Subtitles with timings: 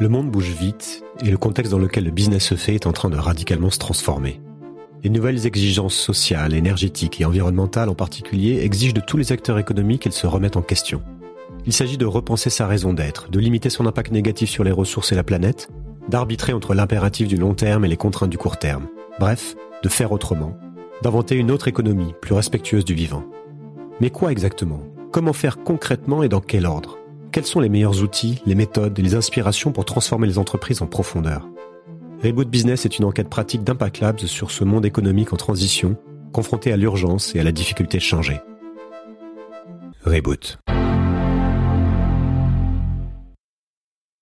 [0.00, 2.92] Le monde bouge vite et le contexte dans lequel le business se fait est en
[2.92, 4.40] train de radicalement se transformer.
[5.04, 10.00] Les nouvelles exigences sociales, énergétiques et environnementales en particulier exigent de tous les acteurs économiques
[10.00, 11.02] qu'ils se remettent en question.
[11.66, 15.12] Il s'agit de repenser sa raison d'être, de limiter son impact négatif sur les ressources
[15.12, 15.68] et la planète,
[16.08, 18.86] d'arbitrer entre l'impératif du long terme et les contraintes du court terme.
[19.18, 20.56] Bref, de faire autrement,
[21.02, 23.24] d'inventer une autre économie plus respectueuse du vivant.
[24.00, 24.80] Mais quoi exactement?
[25.12, 26.99] Comment faire concrètement et dans quel ordre?
[27.32, 30.86] Quels sont les meilleurs outils, les méthodes et les inspirations pour transformer les entreprises en
[30.86, 31.48] profondeur?
[32.22, 35.96] Reboot Business est une enquête pratique d'Impact Labs sur ce monde économique en transition,
[36.32, 38.40] confronté à l'urgence et à la difficulté de changer.
[40.04, 40.58] Reboot.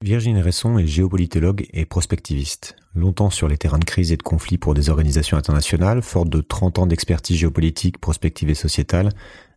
[0.04, 2.76] Virginie Resson est géopolitologue et prospectiviste.
[2.94, 6.40] Longtemps sur les terrains de crise et de conflits pour des organisations internationales, forte de
[6.40, 9.10] 30 ans d'expertise géopolitique, prospective et sociétale,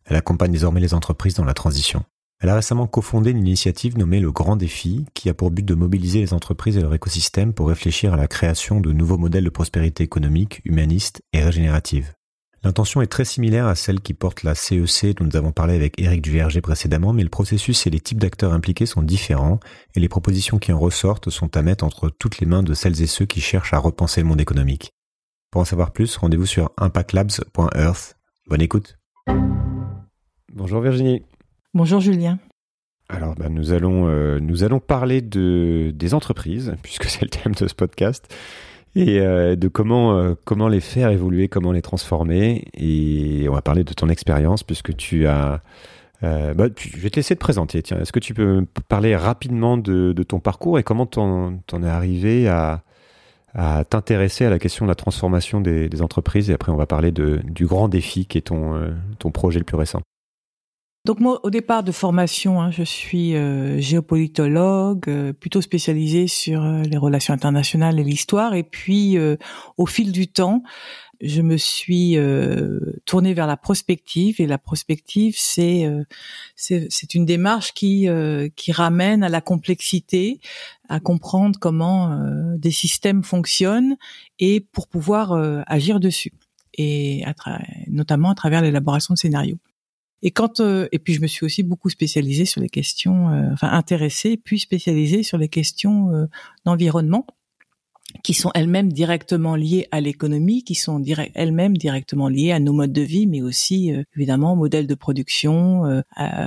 [0.05, 2.03] elle accompagne désormais les entreprises dans la transition.
[2.41, 5.75] Elle a récemment cofondé une initiative nommée Le Grand Défi, qui a pour but de
[5.75, 9.49] mobiliser les entreprises et leur écosystème pour réfléchir à la création de nouveaux modèles de
[9.51, 12.13] prospérité économique, humaniste et régénérative.
[12.63, 15.99] L'intention est très similaire à celle qui porte la CEC dont nous avons parlé avec
[16.01, 19.59] Éric Duverger précédemment, mais le processus et les types d'acteurs impliqués sont différents
[19.95, 23.03] et les propositions qui en ressortent sont à mettre entre toutes les mains de celles
[23.03, 24.91] et ceux qui cherchent à repenser le monde économique.
[25.51, 28.17] Pour en savoir plus, rendez-vous sur impactlabs.earth.
[28.48, 28.98] Bonne écoute.
[30.53, 31.23] Bonjour Virginie.
[31.73, 32.37] Bonjour Julien.
[33.07, 37.53] Alors, bah, nous, allons, euh, nous allons parler de, des entreprises, puisque c'est le thème
[37.53, 38.27] de ce podcast,
[38.93, 42.65] et euh, de comment, euh, comment les faire évoluer, comment les transformer.
[42.73, 45.61] Et on va parler de ton expérience, puisque tu as...
[46.21, 47.81] Bah, je vais te laisser te présenter.
[47.81, 51.89] Tiens, est-ce que tu peux parler rapidement de, ton parcours et comment t'en, en es
[51.89, 52.83] arrivé à,
[53.89, 56.51] t'intéresser à la question de la transformation des, entreprises?
[56.51, 59.77] Et après, on va parler de, du grand défi qui est ton projet le plus
[59.77, 60.01] récent.
[61.04, 66.63] Donc moi, au départ de formation, hein, je suis euh, géopolitologue, euh, plutôt spécialisée sur
[66.63, 68.53] euh, les relations internationales et l'histoire.
[68.53, 69.18] Et puis,
[69.78, 70.62] au fil du temps,
[71.19, 72.18] je me suis
[73.06, 74.40] tournée vers la prospective.
[74.40, 75.88] Et la prospective, c'est
[76.56, 78.07] c'est une démarche qui
[78.56, 80.40] qui ramène à la complexité,
[80.90, 82.19] à comprendre comment
[82.57, 83.97] des systèmes fonctionnent
[84.40, 85.34] et pour pouvoir
[85.67, 86.34] agir dessus.
[86.75, 87.23] Et
[87.88, 89.59] notamment à travers l'élaboration de scénarios.
[90.23, 93.49] Et quand euh, et puis je me suis aussi beaucoup spécialisée sur les questions, euh,
[93.53, 96.25] enfin intéressée puis spécialisée sur les questions euh,
[96.65, 97.25] d'environnement
[98.23, 101.01] qui sont elles-mêmes directement liées à l'économie, qui sont
[101.33, 106.03] elles-mêmes directement liées à nos modes de vie, mais aussi évidemment aux modèles de production,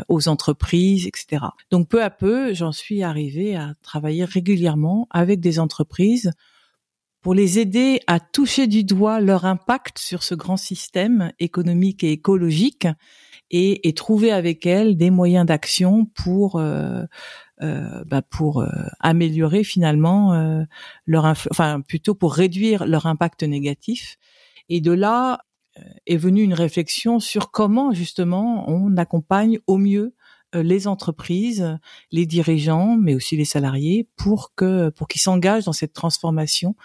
[0.09, 1.47] aux entreprises, etc.
[1.71, 6.33] Donc peu à peu, j'en suis arrivée à travailler régulièrement avec des entreprises
[7.25, 12.13] pour les aider à toucher du doigt leur impact sur ce grand système économique et
[12.13, 12.87] écologique
[13.51, 17.03] et, et trouver avec elles des moyens d'action pour euh,
[17.63, 18.69] euh, bah pour euh,
[19.01, 20.65] améliorer finalement euh,
[21.07, 24.19] leur enfin plutôt pour réduire leur impact négatif.
[24.69, 25.41] Et de là
[26.07, 30.15] est venue une réflexion sur comment justement on accompagne au mieux
[30.63, 31.79] les entreprises,
[32.13, 36.77] les dirigeants, mais aussi les salariés, pour que pour qu'ils s'engagent dans cette transformation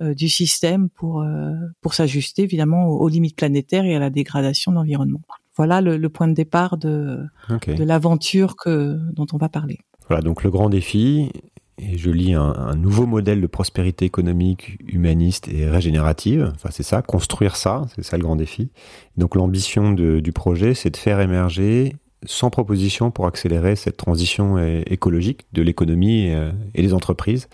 [0.00, 4.10] euh, du système pour euh, pour s'ajuster évidemment aux, aux, limites planétaires et à la
[4.10, 5.22] dégradation de l'environnement
[5.56, 9.78] voilà le, point de départ de, de l'aventure que dont on va parler.
[10.06, 11.30] Voilà, donc le grand défi,
[11.78, 16.52] et je lis un, nouveau modèle de prospérité économique, humaniste et régénérative.
[16.54, 18.70] Enfin, c'est ça, construire ça, c'est ça le grand défi.
[19.16, 25.46] Donc l'ambition du projet, c'est de faire émerger 100 propositions pour accélérer cette transition écologique
[25.52, 27.48] de l'économie et, et des entreprises.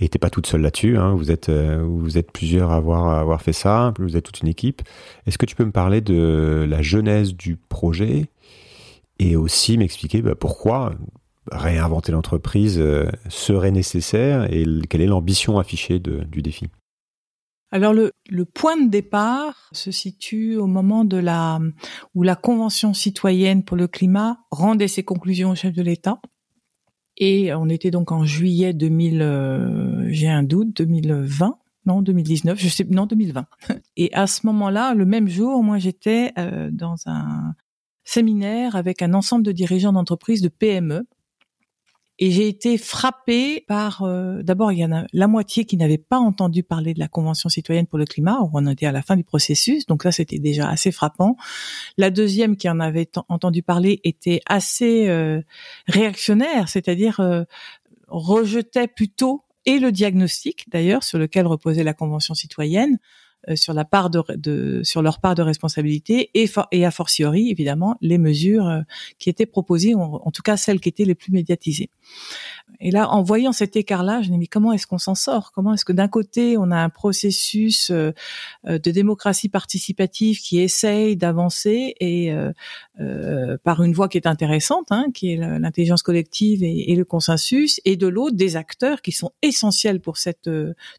[0.00, 0.96] Et t'es pas toute seule là-dessus.
[0.96, 1.14] Hein.
[1.14, 3.92] Vous êtes euh, vous êtes plusieurs à avoir fait ça.
[3.98, 4.82] Vous êtes toute une équipe.
[5.26, 8.26] Est-ce que tu peux me parler de la genèse du projet
[9.18, 10.94] et aussi m'expliquer bah, pourquoi
[11.52, 16.68] réinventer l'entreprise euh, serait nécessaire et quelle est l'ambition affichée du défi?
[17.70, 18.12] Alors le,
[18.44, 21.60] point de départ se situe au moment de la
[22.14, 26.20] où la Convention citoyenne pour le climat rendait ses conclusions au chef de l'État
[27.20, 32.68] et on était donc en juillet 2000, euh, j'ai un doute, 2020, non 2019, je
[32.68, 33.46] sais, non 2020.
[33.96, 37.54] Et à ce moment-là, le même jour, moi j'étais euh, dans un
[38.04, 41.06] séminaire avec un ensemble de dirigeants d'entreprises de PME
[42.22, 45.96] et j'ai été frappée par, euh, d'abord, il y en a la moitié qui n'avait
[45.96, 48.38] pas entendu parler de la Convention citoyenne pour le climat.
[48.52, 51.36] On était à la fin du processus, donc là, c'était déjà assez frappant.
[51.96, 55.40] La deuxième qui en avait entendu parler était assez euh,
[55.88, 57.44] réactionnaire, c'est-à-dire euh,
[58.08, 62.98] rejetait plutôt et le diagnostic, d'ailleurs, sur lequel reposait la Convention citoyenne,
[63.54, 68.18] sur la part de, sur leur part de responsabilité et, et a fortiori évidemment les
[68.18, 68.80] mesures euh,
[69.18, 71.90] qui étaient proposées, en, tout cas celles qui étaient les plus médiatisées.
[72.78, 75.52] Et là, en voyant cet écart-là, je me dis mais comment est-ce qu'on s'en sort?
[75.52, 78.12] Comment est-ce que d'un côté on a un processus euh,
[78.64, 85.06] de démocratie participative qui essaye d'avancer et euh, par une voie qui est intéressante, hein,
[85.12, 89.32] qui est l'intelligence collective et, et, le consensus, et de l'autre des acteurs qui sont
[89.42, 90.50] essentiels pour cette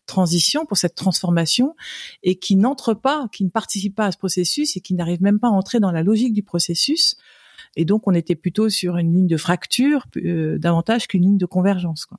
[0.06, 1.76] transition, pour cette transformation,
[2.24, 5.40] et qui n'entrent pas, qui ne participent pas à ce processus et qui n'arrivent même
[5.40, 7.18] pas à entrer dans la logique du processus.
[7.76, 11.46] Et donc, on était plutôt sur une ligne de fracture euh, davantage qu'une ligne de
[11.46, 12.06] convergence.
[12.06, 12.18] Quoi.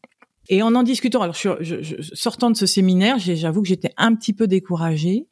[0.48, 4.32] Et en en discutant, alors je, sortant de ce séminaire, j'avoue que j'étais un petit
[4.32, 5.28] peu découragée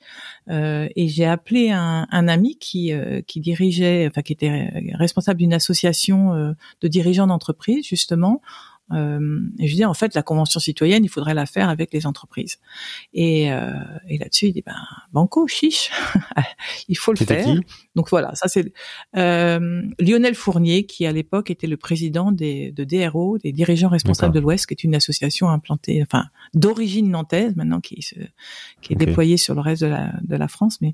[0.49, 5.41] euh, et j'ai appelé un, un ami qui euh, qui dirigeait, enfin qui était responsable
[5.41, 8.41] d'une association euh, de dirigeants d'entreprise justement,
[8.93, 12.07] euh, et je dis en fait la convention citoyenne, il faudrait la faire avec les
[12.07, 12.59] entreprises.
[13.13, 13.73] Et, euh,
[14.09, 14.77] et là-dessus, il dit ben
[15.13, 15.91] banco, chiche,
[16.89, 17.47] il faut le faire.
[17.97, 18.73] Donc voilà, ça c'est
[19.17, 24.35] euh, Lionel Fournier qui à l'époque était le président des, de DRO, des dirigeants responsables
[24.35, 28.15] de l'Ouest, qui est une association implantée, enfin d'origine nantaise maintenant qui se,
[28.81, 30.93] qui est déployée sur le reste de la, de la France, mais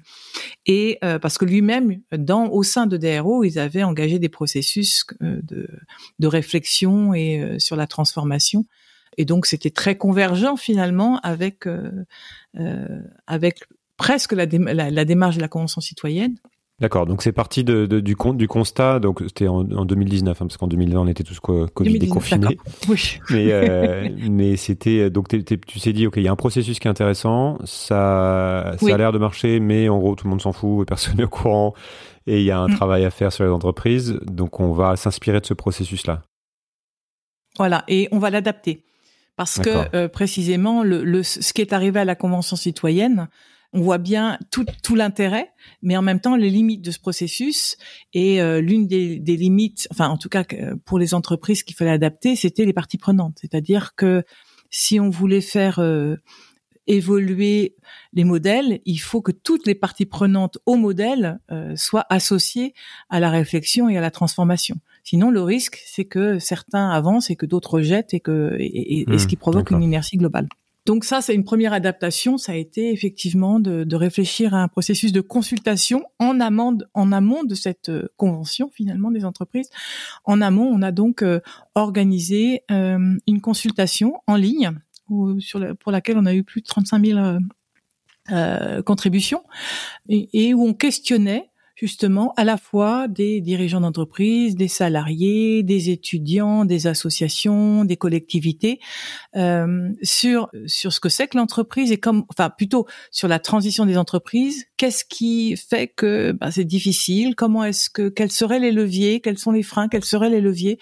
[0.64, 5.04] et euh, parce que lui-même dans au sein de DRO, ils avaient engagé des processus
[5.22, 5.69] euh, de,
[6.19, 8.64] de réflexion et euh, sur la transformation.
[9.16, 12.04] Et donc c'était très convergent finalement avec euh,
[12.58, 13.64] euh, avec
[13.96, 16.37] presque la, la, démarche de la convention citoyenne.
[16.78, 20.46] D'accord, donc c'est parti de, de, du, du constat, donc c'était en, en, 2019, hein,
[20.46, 22.58] parce qu'en 2020 on était tous Covid déconfinés.
[22.88, 23.19] Oui.
[23.31, 26.87] Mais, euh, mais c'était donc tu t'es dit ok il y a un processus qui
[26.87, 30.52] est intéressant, ça ça a l'air de marcher, mais en gros tout le monde s'en
[30.52, 31.73] fout et personne n'est au courant
[32.26, 32.75] et il y a un mm.
[32.75, 36.25] travail à faire sur les entreprises, donc on va s'inspirer de ce processus là.
[37.56, 38.82] Voilà, et on va l'adapter.
[39.37, 43.28] Parce que euh, précisément, le, le, ce qui est arrivé à la Convention citoyenne,
[43.76, 45.52] on voit bien tout, tout l'intérêt,
[45.82, 47.76] mais en même temps les limites de ce processus.
[48.14, 50.44] Et euh, l'une des, des, limites, enfin en tout cas
[50.84, 53.38] pour les entreprises qu'il fallait adapter, c'était les parties prenantes.
[53.40, 54.25] C'est-à-dire que
[54.70, 56.17] si on voulait faire euh,
[56.87, 57.76] évoluer
[58.14, 61.40] les modèles, il faut que toutes les parties prenantes au modèle
[61.75, 62.75] soient associées
[63.11, 64.76] à la réflexion et à la transformation.
[65.02, 69.25] Sinon, le risque, c'est que certains avancent et que d'autres jettent et que et, ce
[69.25, 70.49] mmh, qui provoque une inertie globale.
[70.86, 72.38] Donc ça, c'est une première adaptation.
[72.38, 77.44] Ça a été effectivement de, réfléchir à un processus de consultation en amont, en amont
[77.44, 79.68] de cette euh, convention finalement des entreprises.
[80.24, 81.40] En amont, on a donc euh,
[81.74, 84.72] organisé euh, une consultation en ligne
[85.08, 87.38] pour laquelle on a eu plus de 35 000
[88.32, 89.44] euh, contributions
[90.08, 96.64] et, où on questionnait justement à la fois des dirigeants d'entreprise, des salariés, des étudiants,
[96.64, 98.81] des associations, des collectivités
[99.37, 103.84] euh, sur sur ce que c'est que l'entreprise et comme enfin plutôt sur la transition
[103.84, 104.64] des entreprises.
[104.78, 107.37] Qu'est-ce qui fait que bah, c'est difficile?
[107.37, 109.20] Comment est-ce que quels seraient les leviers?
[109.20, 109.88] Quels sont les freins?
[109.88, 110.78] Quels seraient les leviers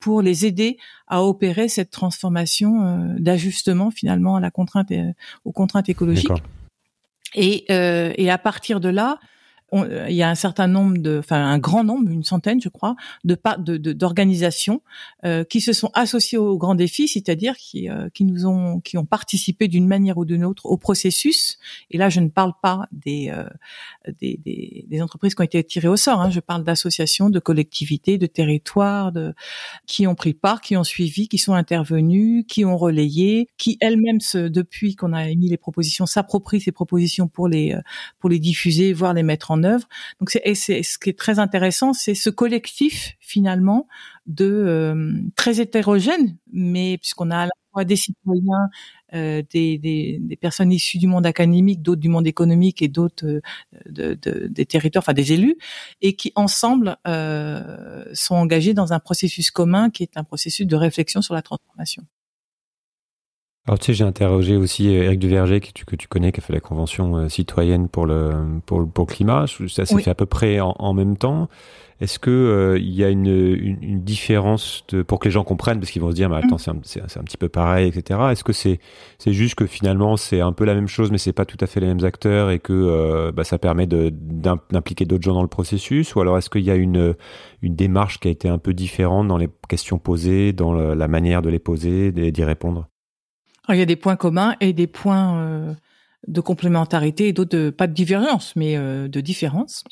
[0.00, 0.78] pour les aider
[1.08, 5.02] à opérer cette transformation euh, d'ajustement finalement à la contrainte et,
[5.44, 6.42] aux contraintes écologiques?
[7.34, 9.37] Et, euh, et à partir de là, euh,
[9.72, 12.96] il y a un certain nombre de, enfin un grand nombre, une centaine, je crois,
[13.24, 13.36] de
[13.92, 14.82] d'organisations
[15.24, 18.96] euh, qui se sont associées au grand défi, c'est-à-dire qui euh, qui nous ont qui
[18.96, 21.58] ont participé d'une manière ou d'une autre au processus.
[21.90, 23.44] Et là, je ne parle pas des euh,
[24.20, 26.20] des, des, des, entreprises qui ont été tirées au sort.
[26.20, 29.34] Hein, je parle d'associations, de collectivités, de territoires, de
[29.86, 34.18] qui ont pris part, qui ont suivi, qui sont intervenues, qui ont relayé, qui elles-mêmes,
[34.34, 37.76] depuis qu'on a émis les propositions, s'approprient ces propositions pour les
[38.18, 39.88] pour les diffuser, voire les mettre en œuvre.
[40.20, 43.86] Donc c'est ce qui est très intéressant, c'est ce collectif finalement
[44.26, 48.68] de euh, très hétérogène, mais puisqu'on a à la fois des citoyens,
[49.14, 53.24] euh, des, des, des, personnes issues du monde académique, d'autres du monde économique et d'autres
[53.26, 53.40] euh,
[53.86, 55.56] de, de, des territoires, enfin des élus,
[56.02, 60.76] et qui ensemble euh, sont engagés dans un processus commun qui est un processus de
[60.76, 62.04] réflexion sur la transformation.
[63.68, 66.42] Alors tu sais, j'ai interrogé aussi Eric Duverger, que tu, que tu connais, qui a
[66.42, 68.32] fait la convention euh, citoyenne pour le,
[68.64, 69.44] pour, pour le climat.
[69.68, 71.50] Ça s'est fait à peu près en, en même temps.
[72.00, 75.44] Est-ce que euh, il y a une, une, une, différence de, pour que les gens
[75.44, 76.80] comprennent, parce qu'ils vont se dire, mais attends, mm.
[76.82, 78.20] c'est un, un, petit peu pareil, etc.
[78.30, 78.78] Est-ce que c'est
[79.18, 81.66] c'est juste que finalement c'est un peu la même chose, mais c'est pas tout à
[81.66, 85.48] fait les mêmes acteurs et que euh, bah, ça permet d'impliquer d'autres gens dans le
[85.48, 87.14] processus, ou alors est-ce qu'il y a une
[87.60, 91.42] une démarche qui a été un peu différente dans les questions posées, dans la manière
[91.42, 92.88] de les poser, d'y répondre?
[93.74, 95.74] Il y a des points communs et des points euh,
[96.26, 99.84] de complémentarité et d'autres pas de divergence, mais euh, de différence.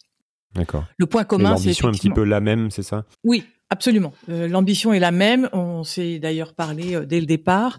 [0.54, 0.84] D'accord.
[0.96, 3.04] Le point commun, c'est l'ambition est un petit peu la même, c'est ça?
[3.24, 4.14] Oui, absolument.
[4.30, 5.48] Euh, l'ambition est la même.
[5.52, 7.78] On s'est d'ailleurs parlé dès le départ.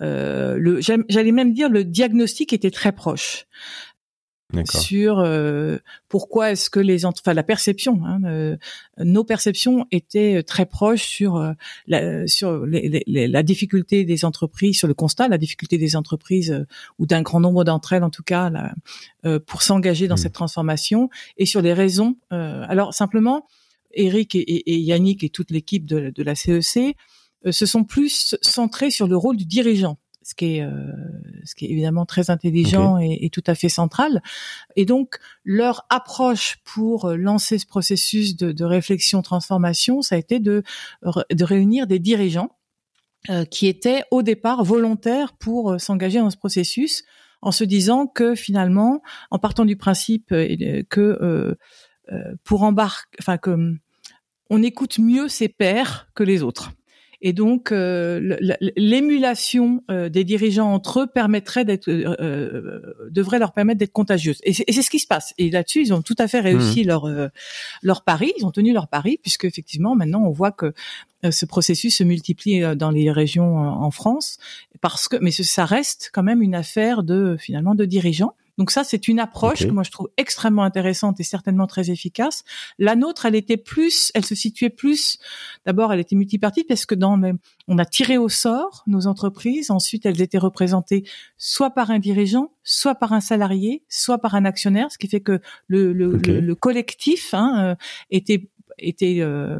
[0.00, 3.46] J'allais même dire le diagnostic était très proche.
[4.64, 5.76] Sur euh,
[6.08, 8.56] pourquoi est-ce que les enfin la perception hein, euh,
[8.96, 11.52] nos perceptions étaient très proches sur euh,
[11.86, 16.64] la, sur les, les, la difficulté des entreprises sur le constat la difficulté des entreprises
[16.98, 18.50] ou d'un grand nombre d'entre elles en tout cas
[19.46, 20.18] pour s'engager dans mmh.
[20.18, 23.46] cette transformation et sur les raisons alors simplement
[23.92, 26.96] Eric et, et, Yannick et toute l'équipe de, de la CEC
[27.50, 29.98] se sont plus centrés sur le rôle du dirigeant
[30.28, 30.92] ce qui est, euh,
[31.44, 34.22] ce qui est évidemment très intelligent et, tout à fait central.
[34.76, 40.18] Et donc leur approche pour euh, lancer ce processus de, de réflexion transformation, ça a
[40.18, 40.62] été de,
[41.02, 42.50] de réunir des dirigeants
[43.30, 47.04] euh, qui étaient au départ volontaires pour s'engager dans ce processus,
[47.40, 51.56] en se disant que finalement, en partant du principe que
[52.44, 53.76] pour embarquer, enfin que
[54.50, 56.72] on écoute mieux ses pairs que les autres.
[57.20, 58.36] Et donc, euh,
[58.76, 64.38] l'émulation euh, des dirigeants entre eux permettrait d'être, euh, devrait leur permettre d'être contagieuse.
[64.44, 65.34] Et c'est ce qui se passe.
[65.36, 66.86] Et là-dessus, ils ont tout à fait réussi mmh.
[66.86, 67.30] leur
[67.82, 68.32] leur pari.
[68.38, 70.72] Ils ont tenu leur pari, puisque effectivement, maintenant, on voit que
[71.28, 74.38] ce processus se multiplie dans les régions en France,
[74.80, 78.34] parce que, mais ça reste quand même une affaire de finalement de dirigeants.
[78.58, 82.44] Donc ça, c'est une approche que moi je trouve extrêmement intéressante et certainement très efficace.
[82.78, 85.18] La nôtre, elle était plus, elle se situait plus.
[85.64, 87.20] D'abord, elle était multipartite parce que dans,
[87.68, 89.70] on a tiré au sort nos entreprises.
[89.70, 91.04] Ensuite, elles étaient représentées
[91.36, 95.20] soit par un dirigeant, soit par un salarié, soit par un actionnaire, ce qui fait
[95.20, 97.74] que le, le, collectif hein, euh,
[98.10, 99.58] était était euh,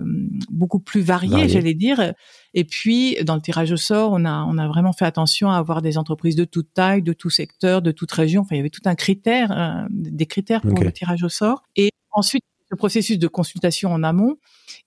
[0.51, 2.15] beaucoup plus varié, j'allais dire.
[2.55, 5.57] Et puis dans le tirage au sort, on a on a vraiment fait attention à
[5.57, 8.43] avoir des entreprises de toute taille, de tout secteur, de toute région.
[8.43, 11.63] Enfin, il y avait tout un critère, euh, des critères pour le tirage au sort.
[11.77, 14.37] Et ensuite le processus de consultation en amont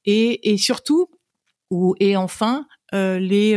[0.06, 1.10] et, et surtout
[1.72, 3.54] ou et enfin euh, les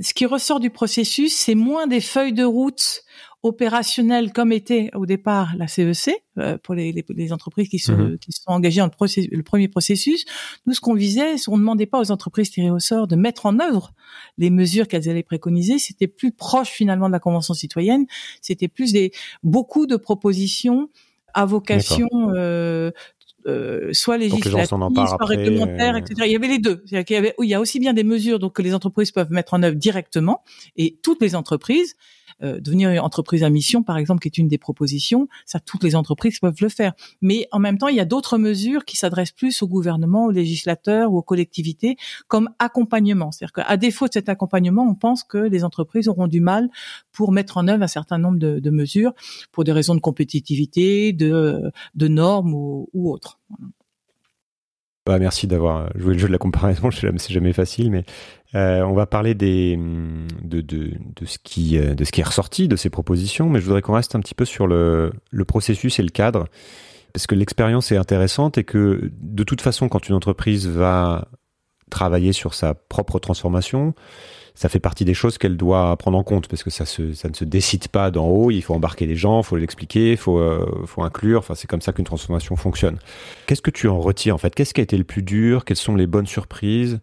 [0.00, 3.04] ce qui ressort du processus, c'est moins des feuilles de route
[3.46, 7.92] opérationnel comme était au départ la CEC e euh, pour les, les, entreprises qui se,
[7.92, 8.18] mhm.
[8.18, 10.24] qui sont engagées dans le, le premier processus.
[10.66, 13.46] Nous, ce qu'on visait, on ne demandait pas aux entreprises tirées au sort de mettre
[13.46, 13.92] en œuvre
[14.38, 15.78] les mesures qu'elles allaient préconiser.
[15.78, 18.06] C'était plus proche finalement de la Convention citoyenne.
[18.42, 20.90] C'était plus des beaucoup de propositions
[21.34, 22.90] à vocation euh,
[23.46, 25.98] euh, soit législative, soit réglementaire, euh.
[25.98, 26.22] etc.
[26.26, 26.82] Il y avait les deux.
[26.90, 29.30] Il y, avait, il y a aussi bien des mesures donc que les entreprises peuvent
[29.30, 30.42] mettre en œuvre directement,
[30.76, 31.96] et toutes les entreprises,
[32.42, 35.82] euh, devenir une entreprise à mission, par exemple, qui est une des propositions, ça, toutes
[35.82, 36.92] les entreprises peuvent le faire.
[37.22, 40.30] Mais en même temps, il y a d'autres mesures qui s'adressent plus au gouvernement, aux
[40.30, 41.96] législateurs ou aux collectivités,
[42.28, 43.32] comme accompagnement.
[43.32, 46.68] C'est-à-dire qu'à défaut de cet accompagnement, on pense que les entreprises auront du mal
[47.12, 49.12] pour mettre en œuvre un certain nombre de, de mesures
[49.52, 53.38] pour des raisons de compétitivité, de, de normes ou, ou autres.
[55.06, 56.90] Bah, merci d'avoir joué le jeu de la comparaison.
[57.16, 58.04] C'est jamais facile, mais
[58.54, 59.76] euh, on va parler de,
[60.42, 63.48] de, de, ce qui, euh, de ce qui est ressorti de ces propositions.
[63.48, 66.46] Mais je voudrais qu'on reste un petit peu sur le, le processus et le cadre,
[67.12, 71.28] parce que l'expérience est intéressante et que de toute façon, quand une entreprise va
[71.90, 73.94] travailler sur sa propre transformation,
[74.54, 77.28] ça fait partie des choses qu'elle doit prendre en compte parce que ça, se, ça
[77.28, 78.50] ne se décide pas d'en haut.
[78.50, 81.40] Il faut embarquer les gens, il faut l'expliquer, il faut, euh, faut inclure.
[81.40, 82.98] Enfin, c'est comme ça qu'une transformation fonctionne.
[83.46, 84.54] Qu'est-ce que tu en retires en fait?
[84.54, 85.64] Qu'est-ce qui a été le plus dur?
[85.66, 87.00] Quelles sont les bonnes surprises?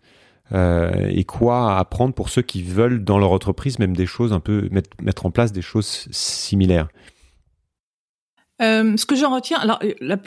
[0.52, 4.40] Euh, et quoi apprendre pour ceux qui veulent dans leur entreprise même des choses un
[4.40, 6.90] peu mettre, mettre en place des choses similaires?
[8.62, 10.18] Euh, ce que j'en retiens, alors euh, la,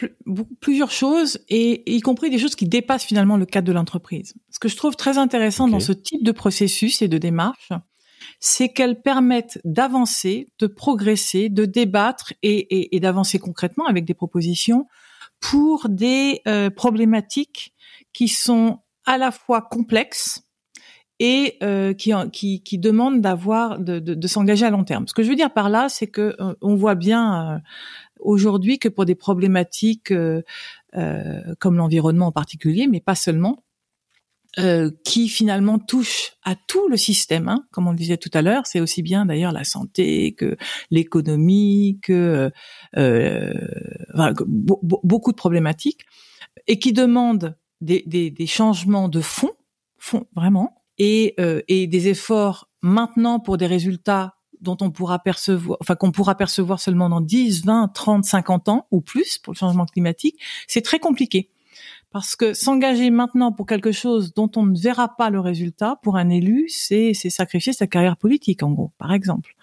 [0.60, 4.34] plusieurs choses, et y compris des choses qui dépassent finalement le cadre de l'entreprise.
[4.50, 7.70] Ce que je trouve très intéressant dans ce type de processus et de démarche,
[8.40, 14.86] c'est qu'elles permettent d'avancer, de progresser, de débattre et, et, d'avancer concrètement avec des propositions
[15.40, 17.74] pour des euh, problématiques
[18.12, 20.42] qui sont à la fois complexes
[21.18, 25.08] et euh, qui, qui, qui demandent d'avoir de, de, de s'engager à long terme.
[25.08, 27.62] Ce que je veux dire par là, c'est que on voit bien
[28.20, 30.42] aujourd'hui que pour des problématiques euh,
[30.94, 33.64] euh, comme l'environnement en particulier, mais pas seulement,
[34.58, 38.42] euh, qui finalement touchent à tout le système, hein, comme on le disait tout à
[38.42, 38.66] l'heure.
[38.66, 40.56] C'est aussi bien d'ailleurs la santé que
[40.90, 42.50] l'économie, que,
[44.46, 46.06] beaucoup de problématiques,
[46.66, 49.52] et qui demandent des, des, des changements de fond,
[49.98, 51.34] fond vraiment, et,
[51.68, 56.80] et des efforts maintenant pour des résultats dont on pourra percevoir, enfin qu'on pourra percevoir
[56.80, 60.98] seulement dans 10, 20, 30, 50 ans ou plus pour le changement climatique, c'est très
[60.98, 61.50] compliqué.
[62.10, 66.16] Parce que s'engager maintenant pour quelque chose dont on ne verra pas le résultat, pour
[66.16, 69.54] un élu, c'est sacrifier sa carrière politique, en gros, par exemple.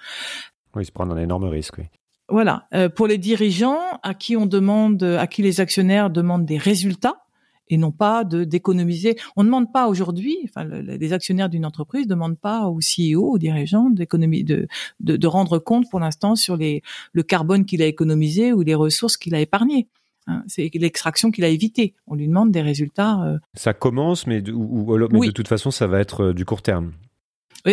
[0.75, 1.85] Oui, se prendre un énorme risque, oui.
[2.29, 2.67] Voilà.
[2.73, 7.25] Euh, pour les dirigeants, à qui on demande, à qui les actionnaires demandent des résultats,
[7.69, 9.15] et non pas de d'économiser.
[9.35, 13.31] On ne demande pas aujourd'hui, enfin, les actionnaires d'une entreprise ne demandent pas au CEO,
[13.31, 14.67] aux dirigeants d'économie, de,
[14.99, 16.81] de, de rendre compte pour l'instant sur les
[17.13, 19.87] le carbone qu'il a économisé ou les ressources qu'il a épargnées.
[20.27, 21.95] Hein, c'est l'extraction qu'il a évité.
[22.07, 23.21] On lui demande des résultats.
[23.23, 26.45] Euh, ça commence, mais, de, ou, mais de toute façon, ça va être euh, du
[26.45, 26.93] court terme.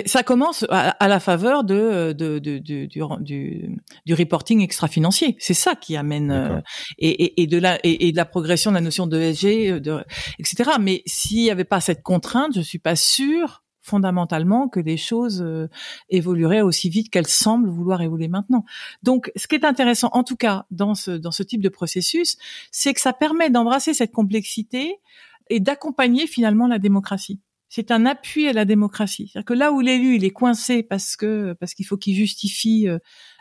[0.07, 5.37] Ça commence à, la faveur de, de, de, du, du, du, reporting extra-financier.
[5.41, 6.61] C'est ça qui amène euh,
[6.99, 10.05] et, et, de la et, de la progression de la notion de SG, de,
[10.39, 10.73] etc.
[10.81, 15.43] Mais s'il n'y avait pas cette contrainte, je suis pas sûr fondamentalement que les choses
[15.43, 15.69] euh,
[16.11, 18.65] évolueraient aussi vite qu'elles semblent vouloir évoluer maintenant.
[19.03, 22.37] Donc, ce qui est intéressant, en tout cas, dans ce, dans ce type de processus,
[22.71, 25.01] c'est que ça permet d'embrasser cette complexité
[25.49, 27.41] et d'accompagner finalement la démocratie.
[27.71, 29.31] C'est un appui à la démocratie.
[29.33, 32.89] C'est-à-dire que là où l'élu il est coincé parce que parce qu'il faut qu'il justifie,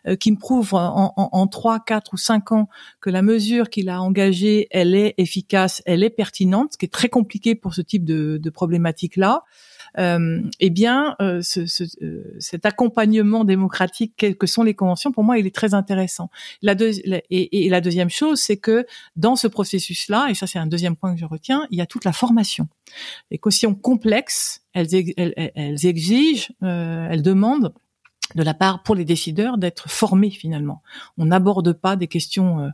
[0.08, 2.70] euh, qu'il me prouve en, 3, 4 ou 5 ans
[3.02, 6.94] que la mesure qu'il a engagée, elle est efficace, elle est pertinente, ce qui est
[6.94, 9.44] très compliqué pour ce type de, de problématique-là
[9.98, 15.12] euh, eh bien, euh, ce, ce, euh, cet accompagnement démocratique, quelles que sont les conventions,
[15.12, 16.30] pour moi, il est très intéressant.
[16.62, 20.68] La et, et, la deuxième chose, c'est que dans ce processus-là, et ça c'est un
[20.68, 22.68] deuxième point que je retiens, il y a toute la formation.
[23.32, 24.88] Les questions complexes, elles,
[25.18, 27.74] elles, elles exigent, euh, elles demandent
[28.36, 30.82] de la part pour les décideurs d'être formés finalement.
[31.18, 32.70] On n'aborde pas des questions euh,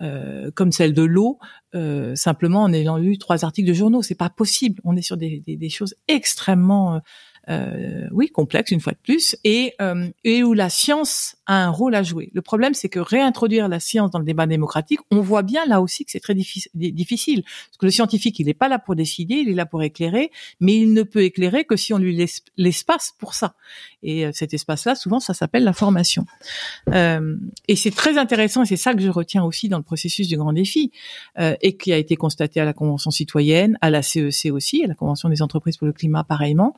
[0.00, 1.38] euh, comme celle de l'eau
[1.74, 4.02] euh, simplement en ayant lu trois articles de journaux.
[4.02, 4.80] C'est pas possible.
[4.84, 7.00] On est sur des, des, choses extrêmement
[8.10, 11.94] oui, complexe une fois de plus, et, euh, et où la science a un rôle
[11.94, 12.30] à jouer.
[12.32, 15.80] Le problème, c'est que réintroduire la science dans le débat démocratique, on voit bien là
[15.80, 19.34] aussi que c'est très difficile, parce que le scientifique, il n'est pas là pour décider,
[19.34, 22.42] il est là pour éclairer, mais il ne peut éclairer que si on lui laisse
[22.56, 23.54] l'espace pour ça.
[24.02, 26.26] Et euh, cet espace-là, souvent, ça s'appelle la formation.
[26.90, 27.36] Euh,
[27.68, 30.36] et c'est très intéressant, et c'est ça que je retiens aussi dans le processus du
[30.36, 30.92] grand défi,
[31.38, 34.84] euh, et qui a été constaté à la Convention citoyenne, à la CEC e aussi,
[34.84, 36.74] à la Convention des entreprises pour le climat pareillement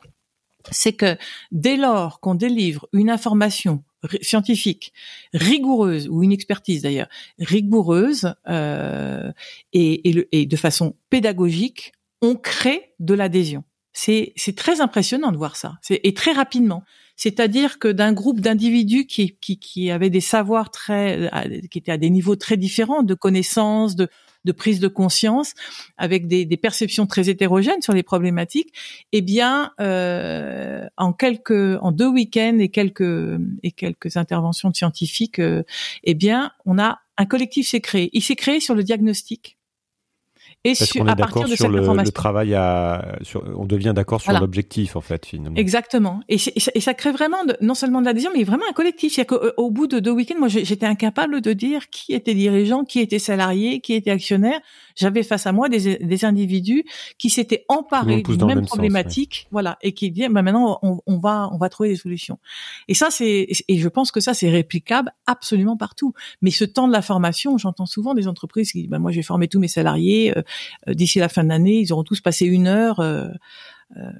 [0.71, 1.17] c'est que
[1.51, 3.83] dès lors qu'on délivre une information
[4.21, 4.93] scientifique
[5.33, 7.09] rigoureuse ou une expertise d'ailleurs
[7.39, 9.31] rigoureuse euh,
[9.73, 13.63] et, de façon pédagogique, on crée de l'adhésion.
[13.93, 16.83] C'est très impressionnant de voir ça, et très rapidement.
[17.15, 21.31] C'est-à-dire que d'un groupe d'individus qui, qui, avaient des savoirs très,
[21.71, 24.07] qui étaient à des niveaux très différents de connaissances, de,
[24.45, 25.53] de prise de conscience,
[25.97, 28.73] avec des, perceptions très hétérogènes sur les problématiques,
[29.11, 35.63] eh bien, euh, en quelques, en deux week-ends et quelques et quelques interventions scientifiques, euh,
[36.03, 38.09] eh bien, on a un collectif s'est créé.
[38.13, 39.56] Il s'est créé sur le diagnostic
[40.63, 42.09] et sur, à partir de cette le, information.
[42.09, 45.55] Le travail à, sur, on devient d'accord sur l'objectif en fait finalement.
[45.55, 46.21] Exactement.
[46.27, 46.37] Et,
[46.75, 49.13] et, ça, crée vraiment de, non seulement de l'adhésion, mais vraiment un collectif.
[49.13, 52.83] C'est-à-dire qu'au au bout de deux week-ends, moi j'étais incapable de dire qui était dirigeant,
[52.83, 54.59] qui était salarié, qui était actionnaire.
[54.95, 56.83] J'avais face à moi des, des individus
[57.17, 61.49] qui s'étaient emparés d'une même, problématique, voilà, et qui disaient bah, maintenant on, on, va
[61.53, 62.39] on va trouver des solutions.
[62.87, 66.13] Et ça c'est et je pense que ça c'est réplicable absolument partout.
[66.41, 69.47] Mais ce temps de la formation, j'entends souvent des entreprises qui bah, moi j'ai formé
[69.47, 70.33] tous mes salariés.
[70.35, 70.41] Euh,
[70.87, 72.99] d'ici la fin de l'année, ils auront tous passé une heure.
[72.99, 73.27] Euh,
[73.95, 74.11] euh,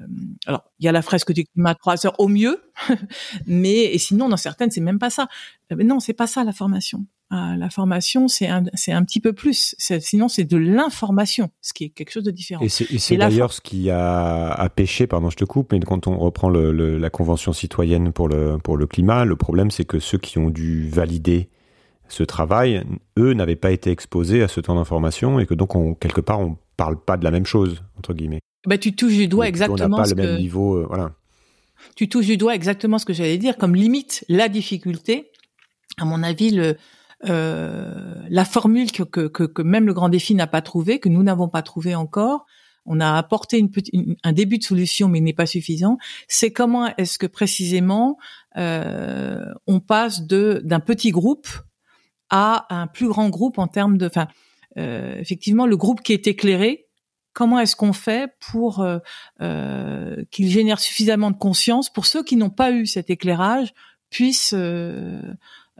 [0.46, 2.62] alors, il y a la fresque du climat trois heures au mieux,
[3.48, 5.28] mais et sinon, dans certaines, c'est même pas ça.
[5.76, 7.06] Mais non, c'est pas ça la formation.
[7.32, 9.76] la formation, c'est un, c'est un petit peu plus.
[9.78, 12.64] Sinon, c'est de l'information, ce qui est quelque chose de différent.
[12.64, 16.18] Et c'est d'ailleurs ce qui a, a pêché, pardon, je te coupe, mais quand on
[16.18, 20.18] reprend le, la convention citoyenne pour le pour le climat, le problème, c'est que ceux
[20.18, 21.50] qui ont dû valider
[22.10, 22.84] ce travail,
[23.18, 26.40] eux n'avaient pas été exposés à ce temps d'information et que donc on, quelque part
[26.40, 28.40] on parle pas de la même chose entre guillemets.
[28.66, 29.86] Bah tu touches du doigt exactement.
[29.86, 31.12] On n'a pas le même niveau, euh, voilà.
[31.96, 35.32] Tu touches du doigt exactement ce que j'allais dire comme limite la difficulté.
[35.98, 36.76] À mon avis, le
[37.26, 41.24] euh, la formule que, que, que, même le grand défi n'a pas trouvé, que nous
[41.24, 42.46] n'avons pas trouvé encore,
[42.86, 43.94] on a apporté une, petite,
[44.24, 45.98] un début de solution, mais il n'est pas suffisant.
[46.28, 48.18] C'est comment est-ce que précisément
[48.58, 51.48] euh, on passe de d'un petit groupe
[52.30, 54.28] à un plus grand groupe en termes de, enfin,
[54.78, 56.88] euh, effectivement, le groupe qui est éclairé,
[57.34, 59.00] comment est-ce qu'on fait pour euh,
[59.42, 63.74] euh, qu'il génère suffisamment de conscience pour ceux qui n'ont pas eu cet éclairage
[64.10, 65.22] puissent euh,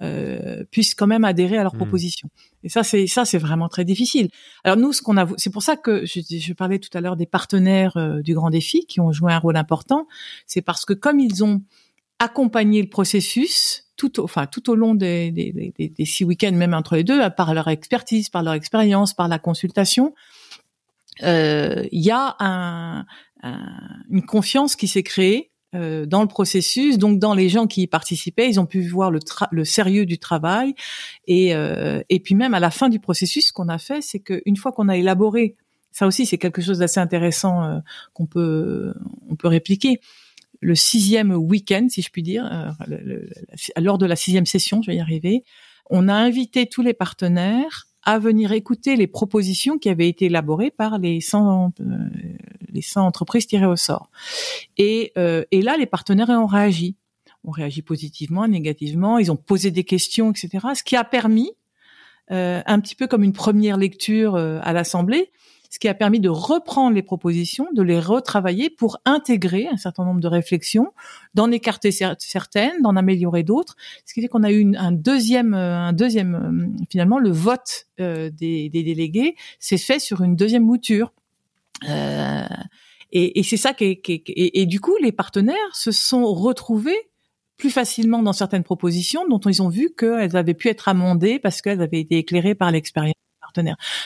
[0.04, 1.80] euh, puissent quand même adhérer à leurs mmh.
[1.80, 2.30] propositions.
[2.64, 4.30] Et ça, c'est ça, c'est vraiment très difficile.
[4.64, 7.16] Alors nous, ce qu'on a, c'est pour ça que je, je, parlais tout à l'heure
[7.16, 10.08] des partenaires euh, du Grand Défi qui ont joué un rôle important.
[10.46, 11.64] C'est parce que comme ils ont
[12.20, 16.74] accompagné le processus, tout, enfin tout au long des, des, des, des six week-ends, même
[16.74, 20.14] entre les deux, par leur expertise, par leur expérience, par la consultation,
[21.24, 23.06] euh, il y a un,
[24.10, 27.88] une confiance qui s'est créée euh, dans le processus, donc dans les gens qui y
[27.88, 29.20] participaient, ils ont pu voir le,
[29.52, 30.76] le sérieux du travail
[31.28, 34.20] et, euh, et puis même à la fin du processus, ce qu'on a fait, c'est
[34.20, 35.56] qu'une fois qu'on a élaboré
[35.92, 37.80] Ça aussi, c'est quelque chose d'assez intéressant euh,
[38.14, 38.94] qu'on peut
[39.30, 40.00] on peut répliquer.
[40.60, 43.20] Le sixième week-end, si je puis dire, euh,
[43.78, 45.44] lors de la sixième session, je vais y arriver,
[45.90, 50.72] on a invité tous les partenaires à venir écouter les propositions qui avaient été élaborées
[50.72, 51.84] par les 100, euh,
[52.72, 54.10] les 100 entreprises tirées au sort.
[54.78, 56.96] Et, euh, et là, les partenaires ont réagi.
[57.44, 59.20] Ont réagi positivement, négativement.
[59.20, 60.68] Ils ont posé des questions, etc.
[60.74, 61.52] Ce qui a permis,
[62.32, 65.32] euh, un petit peu comme une première lecture euh, à l'Assemblée,
[65.70, 70.06] ce qui a permis de reprendre les propositions, de les retravailler pour intégrer un certain
[70.06, 70.94] nombre de réflexions,
[71.34, 73.76] d'en écarter certaines, d'en améliorer d'autres.
[74.06, 77.88] Ce qui fait qu'on a eu un deuxième, euh, un deuxième, euh, finalement, le vote
[78.00, 81.14] euh, des, délégués s'est fait sur une deuxième mouture.
[81.90, 82.48] Euh,
[83.12, 87.10] et, c'est ça qui est, et, et, du coup, les partenaires se sont retrouvés
[87.58, 91.62] plus facilement dans certaines propositions dont ils ont vu qu'elles avaient pu être amendées parce
[91.62, 93.16] qu'elles avaient été éclairées par l'expérience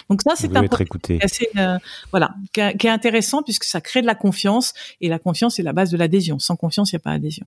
[0.09, 0.85] donc ça, c'est un point
[1.21, 1.77] assez, euh,
[2.11, 5.73] voilà, qui, est intéressant puisque ça crée de la confiance et la confiance est la
[5.73, 6.39] base de l'adhésion.
[6.39, 7.45] Sans confiance, il n'y a pas d'adhésion.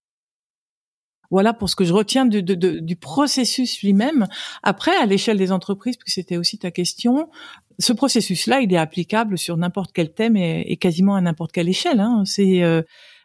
[1.31, 4.27] Voilà pour ce que je retiens du, du processus lui-même.
[4.63, 7.29] Après, à l'échelle des entreprises, puisque c'était aussi ta question,
[7.79, 12.01] ce processus-là, il est applicable sur n'importe quel thème et, quasiment à n'importe quelle échelle.
[12.01, 12.23] Hein.
[12.25, 12.83] C'est euh,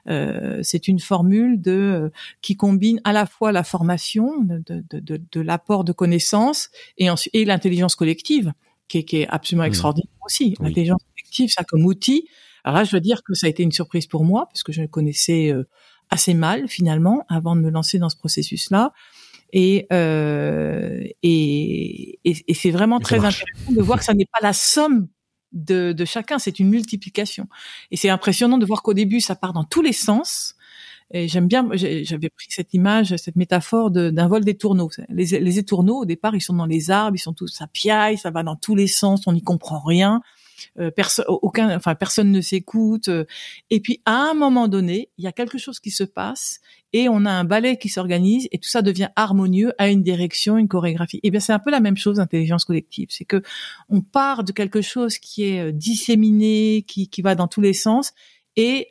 [0.08, 2.12] euh, c'est une formule de
[2.42, 7.10] qui combine à la fois la formation, de, de, de, de l'apport de connaissances et,
[7.34, 8.54] et l'intelligence collective
[8.90, 9.68] qui est, qui est absolument mmh.
[9.68, 10.56] extraordinaire aussi.
[10.60, 12.28] L'intelligence collective, ça comme outil.
[12.66, 14.74] Alors là, je dois dire que ça a été une surprise pour moi parce que
[14.74, 15.64] je le connaissais euh,
[16.10, 18.92] assez mal finalement avant de me lancer dans ce processus-là.
[19.54, 24.42] Et, euh, et, et, et c'est vraiment très intéressant de voir que ça n'est pas
[24.42, 25.08] la somme
[25.52, 27.48] de, de chacun, c'est une multiplication.
[27.90, 30.56] Et c'est impressionnant de voir qu'au début, ça part dans tous les sens.
[31.12, 34.90] Et j'aime bien, j'avais pris cette image, cette métaphore d'un vol des tourneaux.
[35.10, 38.18] Les, les étourneaux, au départ, ils sont dans les arbres, ils sont tous, ça piaille,
[38.18, 40.22] ça va dans tous les sens, on n'y comprend rien.
[40.80, 43.08] Euh, personne, aucun, enfin personne ne s'écoute.
[43.08, 43.26] Euh.
[43.70, 46.60] et puis à un moment donné, il y a quelque chose qui se passe
[46.94, 50.58] et on a un ballet qui s'organise et tout ça devient harmonieux à une direction,
[50.58, 51.18] une chorégraphie.
[51.18, 53.42] Et eh bien c'est un peu la même chose d'intelligence collective, c'est que
[53.90, 57.74] on part de quelque chose qui est euh, disséminé, qui, qui va dans tous les
[57.74, 58.14] sens
[58.56, 58.90] et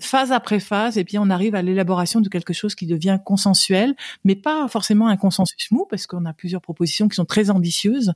[0.00, 3.94] phase après phase, et puis on arrive à l'élaboration de quelque chose qui devient consensuel,
[4.24, 8.12] mais pas forcément un consensus mou, parce qu'on a plusieurs propositions qui sont très ambitieuses,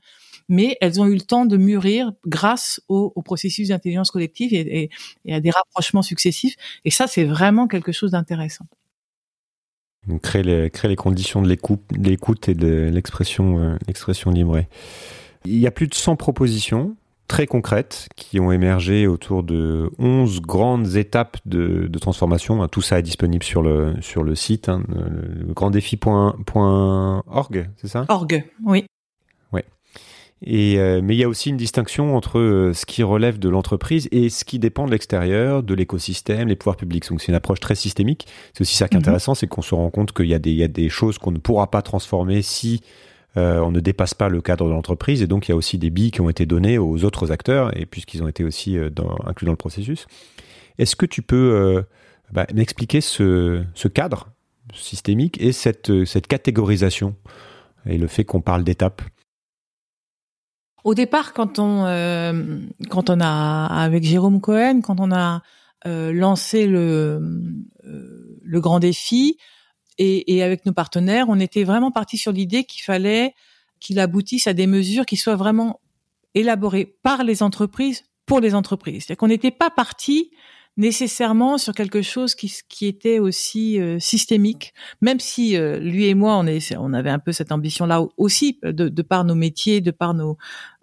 [0.48, 4.90] mais elles ont eu le temps de mûrir grâce au, processus d'intelligence collective et,
[5.28, 6.56] à des rapprochements successifs.
[6.84, 8.66] Et ça, c'est vraiment quelque chose d'intéressant.
[10.22, 14.62] créer les, les conditions de l'écoute et de l'expression euh, libre.
[15.44, 16.96] Il y a plus de 100 propositions
[17.28, 22.66] très concrètes qui ont émergé autour de 11 grandes étapes de, transformation.
[22.68, 28.04] Tout ça est disponible sur le, sur le site, hein, le granddéfi.org, c'est ça?
[28.08, 28.84] Org, oui.
[29.52, 29.64] Ouais.
[30.44, 33.48] Et, euh, mais il y a aussi une distinction entre euh, ce qui relève de
[33.48, 37.08] l'entreprise et ce qui dépend de l'extérieur, de l'écosystème, les pouvoirs publics.
[37.08, 38.26] Donc c'est une approche très systémique.
[38.52, 39.04] C'est aussi ça qui est mhm.
[39.04, 41.70] intéressant, c'est qu'on se rend compte qu'il y, y a des choses qu'on ne pourra
[41.70, 42.82] pas transformer si
[43.36, 45.78] euh, on ne dépasse pas le cadre de l'entreprise et donc il y a aussi
[45.78, 48.90] des billes qui ont été données aux autres acteurs et puisqu'ils ont été aussi euh,
[49.24, 50.06] inclus dans le processus.
[50.78, 51.82] Est-ce que tu peux euh,
[52.30, 53.64] bah, m'expliquer ce,
[53.94, 54.28] cadre
[54.74, 55.90] systémique et cette,
[56.28, 57.16] catégorisation
[57.86, 59.02] et le fait qu'on parle d'étapes?
[60.84, 65.42] Au départ, quand on a avec Jérôme Cohen, quand on a
[65.84, 67.20] lancé le
[68.44, 69.38] grand défi,
[69.98, 73.34] et, et, avec nos partenaires, on était vraiment parti sur l'idée qu'il fallait
[73.80, 75.80] qu'il aboutisse à des mesures qui soient vraiment
[76.34, 79.04] élaborées par les entreprises pour les entreprises.
[79.04, 80.30] C'est-à-dire qu'on n'était pas parti
[80.78, 86.14] nécessairement sur quelque chose qui, qui était aussi euh, systémique, même si euh, lui et
[86.14, 89.82] moi on, est, on avait un peu cette ambition-là aussi de, de, par nos métiers,
[89.82, 90.38] de par nos,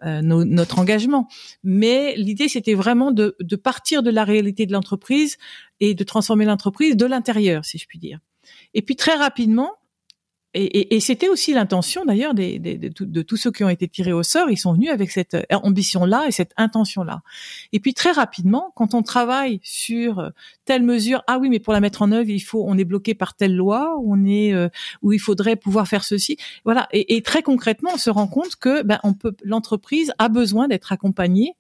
[0.06, 1.28] euh, nos notre engagement.
[1.63, 5.38] Mais l'idée c'était vraiment de, de partir de la réalité de l'entreprise
[5.80, 8.19] et de transformer l'entreprise de l'intérieur, si je puis dire.
[8.74, 9.80] Et puis très rapidement,
[10.56, 14.24] et, et, c'était aussi l'intention d'ailleurs de, de, tous ceux qui ont été tirés au
[14.24, 17.22] sort, ils sont venus avec cette euh, ambition-là et cette intention-là.
[17.72, 20.30] Et puis très rapidement, quand on travaille sur euh,
[20.66, 23.14] telle mesure, ah oui, mais pour la mettre en œuvre, il faut, on est bloqué
[23.14, 24.70] par telle loi, on est euh,
[25.04, 26.88] où il faudrait pouvoir faire ceci, voilà.
[26.94, 30.68] Et, et, très concrètement, on se rend compte que ben, on peut, l'entreprise a besoin
[30.68, 31.54] d'être accompagnée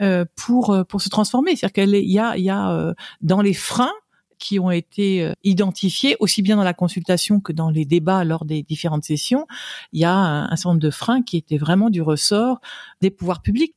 [0.00, 1.54] euh, pour pour se transformer.
[1.54, 3.92] C'est-à-dire qu'il y a il y a dans les freins
[4.42, 8.44] qui ont été euh, identifiés aussi bien dans la consultation que dans les débats lors
[8.44, 9.46] des différentes sessions.
[9.92, 12.60] Il y a un, certain nombre de freins qui étaient vraiment du ressort
[13.00, 13.74] des pouvoirs publics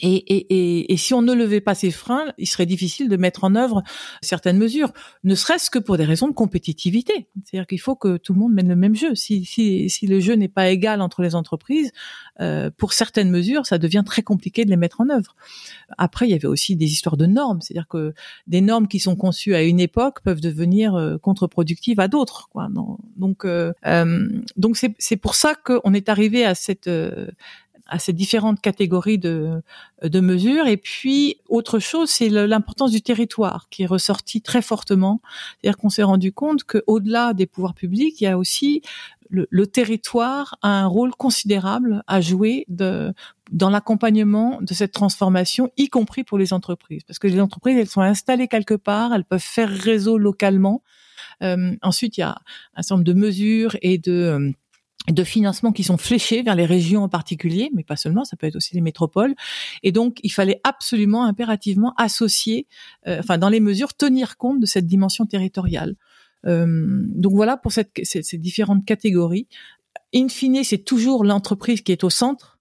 [0.00, 3.16] Et, et, et, et, si on ne levait pas ces freins, il serait difficile de
[3.16, 3.82] mettre en œuvre
[4.22, 4.92] certaines mesures,
[5.24, 7.28] ne serait-ce que pour des raisons de compétitivité.
[7.44, 9.14] C'est-à-dire qu'il faut que tout le monde mène le même jeu.
[9.14, 11.92] Si, si, si le jeu n'est pas égal entre les entreprises,
[12.40, 15.36] euh, pour certaines mesures, ça devient très compliqué de les mettre en œuvre.
[15.98, 18.14] Après, il y avait aussi des histoires de normes, c'est-à-dire que
[18.46, 22.48] des normes qui sont conçues à une époque peuvent devenir euh, contre-productives à d'autres.
[22.50, 22.68] Quoi.
[23.16, 27.28] Donc, euh, euh donc c'est pour ça qu'on est arrivé à cette euh,
[27.90, 29.62] à ces différentes catégories de,
[30.02, 30.66] de mesures.
[30.66, 35.20] Et puis, autre chose, c'est l'importance du territoire qui est ressorti très fortement.
[35.60, 38.82] C'est-à-dire qu'on s'est rendu compte qu'au-delà des pouvoirs publics, il y a aussi
[39.28, 43.12] le, le, territoire a un rôle considérable à jouer de,
[43.52, 47.02] dans l'accompagnement de cette transformation, y compris pour les entreprises.
[47.06, 50.82] Parce que les entreprises, elles sont installées quelque part, elles peuvent faire réseau localement.
[51.42, 52.38] Euh, ensuite, il y a
[52.74, 54.52] un certain nombre de mesures et de euh,
[55.08, 58.46] de financement qui sont fléchés vers les régions en particulier, mais pas seulement, ça peut
[58.46, 59.34] être aussi les métropoles.
[59.82, 62.66] Et donc, il fallait absolument, impérativement associer,
[63.06, 65.96] euh, enfin, dans les mesures, tenir compte de cette dimension territoriale.
[66.46, 69.46] Euh, donc voilà pour cette, ces, ces, différentes catégories.
[70.14, 72.58] In fine, c'est toujours l'entreprise qui est au centre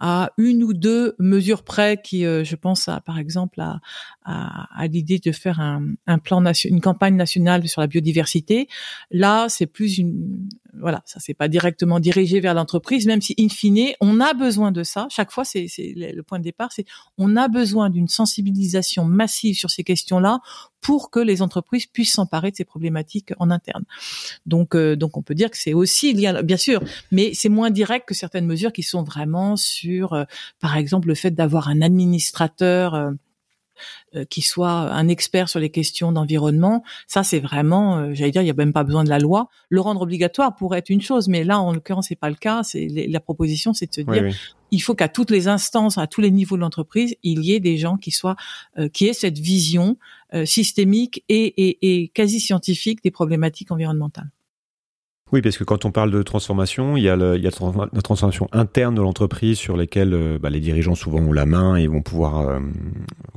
[0.00, 3.80] à une ou deux mesures près qui, euh, je pense à, par exemple à,
[4.24, 8.68] à, à l'idée de faire un, un plan une campagne nationale sur la biodiversité.
[9.12, 13.48] Là, c'est plus une, voilà, ça c'est pas directement dirigé vers l'entreprise, même si in
[13.48, 15.06] fine, on a besoin de ça.
[15.10, 16.86] Chaque fois, c'est le point de départ, c'est
[17.18, 20.40] on a besoin d'une sensibilisation massive sur ces questions-là
[20.80, 23.84] pour que les entreprises puissent s'emparer de ces problématiques en interne.
[24.46, 27.70] Donc, euh, donc on peut dire que c'est aussi lié, bien sûr, mais c'est moins
[27.70, 30.24] direct que certaines mesures qui sont vraiment sur, euh,
[30.60, 32.94] par exemple, le fait d'avoir un administrateur.
[32.94, 33.10] Euh,
[34.28, 38.46] qui soit un expert sur les questions d'environnement, ça c'est vraiment, euh, j'allais dire, il
[38.46, 39.48] n'y a même pas besoin de la loi.
[39.68, 42.62] Le rendre obligatoire pourrait être une chose, mais là en l'occurrence c'est pas le cas.
[42.62, 44.34] C'est la proposition, c'est de se dire,
[44.70, 47.60] il faut qu'à toutes les instances, à tous les niveaux de l'entreprise, il y ait
[47.60, 48.36] des gens qui soient,
[48.78, 49.96] euh, qui aient cette vision
[50.46, 54.30] systémique et, et, et quasi scientifique des problématiques environnementales.
[55.32, 57.50] Oui, parce que quand on parle de transformation, il y a, le, il y a
[57.50, 61.76] la transformation interne de l'entreprise sur lesquelles euh, bah, les dirigeants souvent ont la main
[61.76, 62.60] et vont pouvoir, euh,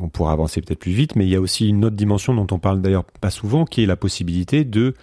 [0.06, 1.16] vont pouvoir avancer peut-être plus vite.
[1.16, 3.84] Mais il y a aussi une autre dimension dont on parle d'ailleurs pas souvent, qui
[3.84, 4.94] est la possibilité de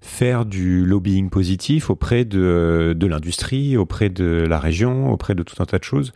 [0.00, 5.64] faire du lobbying positif auprès de, l'industrie, auprès de la région, auprès de tout un
[5.64, 6.12] tas de choses.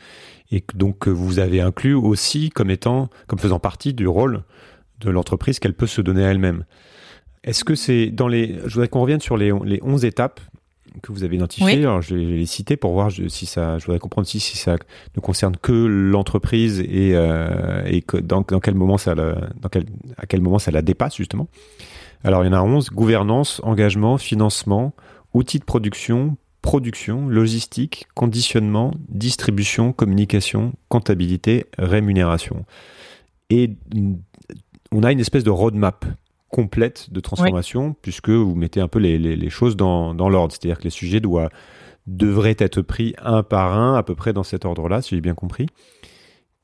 [0.53, 4.43] Et donc vous avez inclus aussi comme étant, comme faisant partie du rôle
[5.01, 6.65] de l'entreprise qu'elle peut se donner à elle-même.
[7.45, 8.59] Est-ce que c'est dans les.
[8.67, 10.41] Je voudrais qu'on revienne sur les, les 11 étapes
[11.03, 11.85] que vous avez identifiées.
[11.85, 13.79] Alors, je vais les citer pour voir si ça.
[13.79, 14.77] Je voudrais comprendre si, si ça
[15.17, 19.69] ne concerne que l'entreprise et, euh, et que dans, dans, quel moment ça la, dans
[19.69, 19.85] quel,
[20.17, 21.49] à quel moment ça la dépasse, justement.
[22.25, 24.93] Alors, il y en a 11 gouvernance, engagement, financement,
[25.35, 32.65] outils de production, production, logistique, conditionnement, distribution, communication, comptabilité, rémunération.
[33.51, 33.71] Et
[34.93, 36.05] on a une espèce de roadmap
[36.49, 40.53] complète de transformation, puisque vous mettez un peu les, les, les choses dans, dans l'ordre.
[40.53, 41.51] C'est-à-dire que les sujets doivent,
[42.07, 45.35] devraient être pris un par un, à peu près dans cet ordre-là, si j'ai bien
[45.35, 45.67] compris.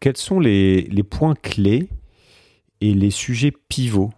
[0.01, 1.89] Quels sont les, les, points clés
[2.81, 4.11] et les sujets pivots?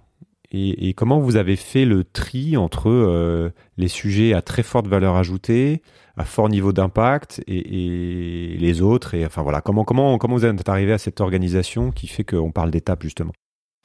[0.53, 4.87] Et, et, comment vous avez fait le tri entre euh, les sujets à très forte
[4.87, 5.83] valeur ajoutée,
[6.17, 10.47] à fort niveau d'impact et, et, les autres et enfin voilà comment comment comment vous
[10.47, 13.33] êtes arrivé à cette organisation qui fait qu'on parle d'étapes justement?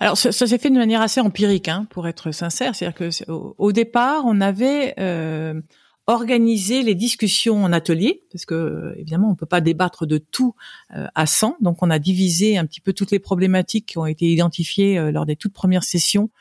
[0.02, 2.76] Alors ça, s'est fait de manière assez empirique, hein, pour être sincère.
[2.76, 5.62] C'est-à-dire que au, départ, on avait euh,
[6.08, 10.56] organisé les discussions en atelier, parce que évidemment, on peut pas débattre de tout
[10.96, 11.58] euh, à 100.
[11.62, 15.12] Donc, on a divisé un petit peu toutes les problématiques qui ont été identifiées euh,
[15.12, 16.32] lors des toutes premières sessions.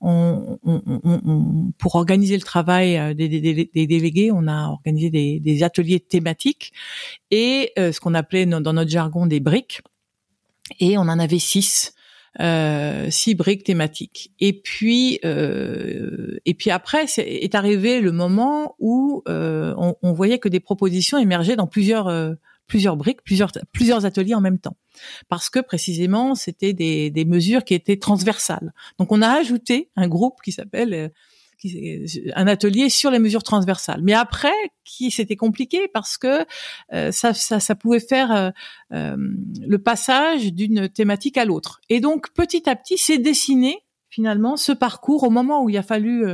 [0.00, 5.10] On, on, on, pour organiser le travail euh, des, des, des, délégués, on a organisé
[5.10, 6.72] des, des ateliers thématiques
[7.32, 9.82] et euh, ce qu'on appelait dans notre jargon des briques.
[10.78, 11.94] Et on en avait six
[13.10, 14.32] six briques thématiques.
[14.38, 20.12] Et puis, euh, et puis après, est, est, arrivé le moment où euh, on, on,
[20.12, 22.34] voyait que des propositions émergeaient dans plusieurs euh,
[22.68, 24.76] plusieurs briques, plusieurs plusieurs ateliers en même temps,
[25.28, 28.72] parce que précisément c'était des, des mesures qui étaient transversales.
[28.98, 31.08] Donc on a ajouté un groupe qui s'appelle euh,
[32.34, 34.00] un atelier sur les mesures transversales.
[34.02, 34.52] Mais après,
[34.84, 36.44] qui c'était compliqué parce que
[36.92, 38.50] euh, ça, ça, ça, pouvait faire euh,
[38.92, 39.16] euh,
[39.60, 41.80] le passage d'une thématique à l'autre.
[41.88, 43.78] Et donc petit à petit, c'est dessiné
[44.10, 46.24] finalement ce parcours au moment où il a fallu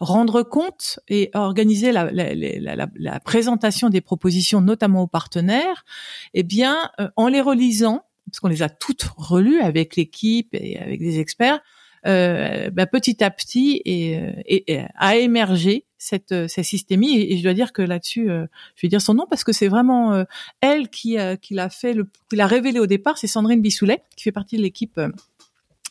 [0.00, 5.84] rendre compte et organiser la, la, la, la, présentation des propositions, notamment aux partenaires.
[6.32, 11.00] Eh bien, en les relisant, parce qu'on les a toutes relues avec l'équipe et avec
[11.00, 11.60] des experts,
[12.08, 17.18] euh, bah, petit à petit et, et, a émergé cette, cette systémie.
[17.18, 20.24] Et, je dois dire que là-dessus, je vais dire son nom parce que c'est vraiment
[20.60, 23.18] elle qui, qui l'a fait, le, qui l'a révélé au départ.
[23.18, 25.00] C'est Sandrine Bissoulet qui fait partie de l'équipe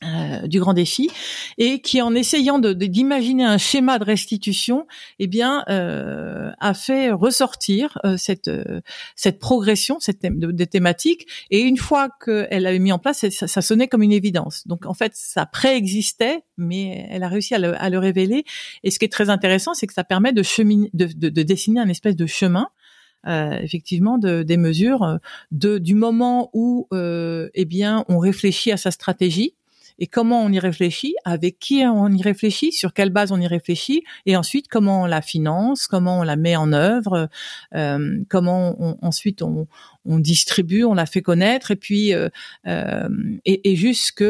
[0.03, 1.09] euh, du grand défi
[1.57, 4.85] et qui en essayant de, d'imaginer un schéma de restitution
[5.17, 8.51] eh bien euh, a fait ressortir euh, cette
[9.15, 13.47] cette progression cette thème, de, thématiques et une fois qu'elle avait mis en place ça,
[13.47, 14.67] ça, sonnait comme une évidence.
[14.67, 18.43] Donc en fait ça préexistait mais elle a réussi à le, à le révéler.
[18.83, 21.41] Et ce qui est très intéressant c'est que ça permet de, cheminer, de, de, de
[21.41, 22.67] dessiner un espèce de chemin
[23.27, 25.17] euh, effectivement de, des mesures
[25.51, 29.56] de du moment où euh, eh bien on réfléchit à sa stratégie
[29.99, 33.47] et comment on y réfléchit, avec qui on y réfléchit, sur quelle base on y
[33.47, 37.29] réfléchit, et ensuite comment on la finance, comment on la met en œuvre,
[37.75, 39.67] euh, comment on, ensuite on,
[40.07, 42.29] on distribue, on la fait connaître, et puis euh,
[42.67, 43.09] euh,
[43.45, 44.23] et, et jusque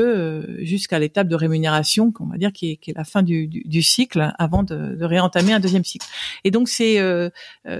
[0.59, 3.61] jusqu'à l'étape de rémunération, qu'on va dire qui est, qui est la fin du, du,
[3.65, 6.07] du cycle, avant de, de, réentamer un deuxième cycle.
[6.43, 7.29] Et donc c'est euh,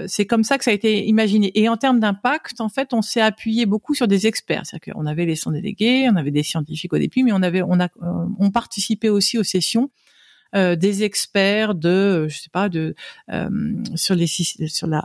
[0.06, 1.50] c'est comme ça que ça a été imaginé.
[1.58, 5.06] Et en termes d'impact, en fait, on s'est appuyé beaucoup sur des experts, c'est-à-dire qu'on
[5.06, 7.88] avait les sans délégués, on avait des scientifiques au début, mais on avait on a
[8.38, 9.90] on participait aussi aux sessions
[10.54, 12.94] euh, des experts de, je sais pas, de
[13.30, 13.48] euh,
[13.94, 15.04] sur les sur la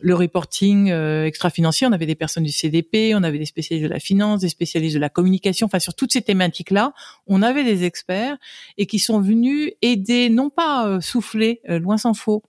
[0.00, 1.86] le reporting euh, extra-financier.
[1.86, 4.94] On avait des personnes du CDP, on avait des spécialistes de la finance, des spécialistes
[4.94, 5.66] de la communication.
[5.66, 6.92] Enfin, sur toutes ces thématiques-là,
[7.26, 8.36] on avait des experts
[8.76, 12.42] et qui sont venus aider, non pas souffler, loin s'en faut,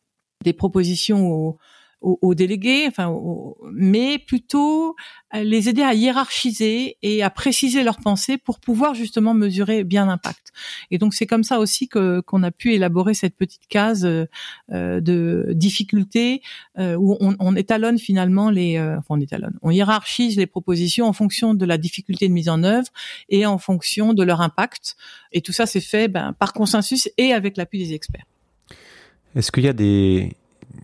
[0.44, 1.58] des propositions aux,
[2.06, 3.13] aux, délégués, enfin,
[3.72, 4.96] mais plutôt
[5.34, 10.52] les aider à hiérarchiser et à préciser leurs pensées pour pouvoir justement mesurer bien l'impact.
[10.91, 15.02] Et donc c'est comme ça aussi que qu'on a pu élaborer cette petite case euh,
[15.02, 16.41] de difficultés
[16.78, 21.08] euh, où on, on, étalonne finalement les, euh, enfin on étalonne, on hiérarchise les propositions
[21.08, 22.88] en fonction de la difficulté de mise en œuvre
[23.30, 24.96] et en fonction de leur impact.
[25.32, 28.26] Et tout ça c'est fait ben, par consensus et avec l'appui des experts.
[29.36, 30.36] Est-ce qu'il y a des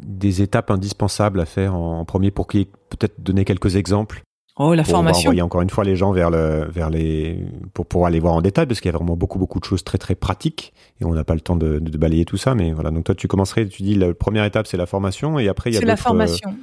[0.02, 4.24] des étapes indispensables à faire en, premier pour qu'il peut-être donner quelques exemples
[4.58, 5.30] Oh, la pour formation.
[5.30, 7.40] envoyer encore une fois les gens vers le, vers les,
[7.74, 9.84] pour pouvoir aller voir en détail, parce qu'il y a vraiment beaucoup, beaucoup de choses
[9.84, 12.74] très, très pratiques, et on n'a pas le temps de, de, balayer tout ça, mais
[12.74, 12.92] voilà.
[12.92, 15.74] Donc toi, tu commencerais, tu dis, la première étape, c'est la formation, et après, il
[15.74, 16.54] y a C'est la formation.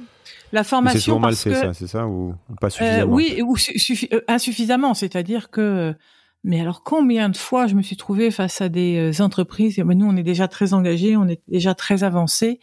[0.51, 0.99] La formation.
[0.99, 3.11] C'est souvent mal fait, ça, c'est ça, ou, pas suffisamment?
[3.11, 4.93] Euh, oui, ou euh, insuffisamment.
[4.93, 5.93] C'est-à-dire que,
[6.43, 9.77] mais alors combien de fois je me suis trouvée face à des euh, entreprises?
[9.77, 12.59] Et ben nous on est déjà très engagés, on est déjà très avancés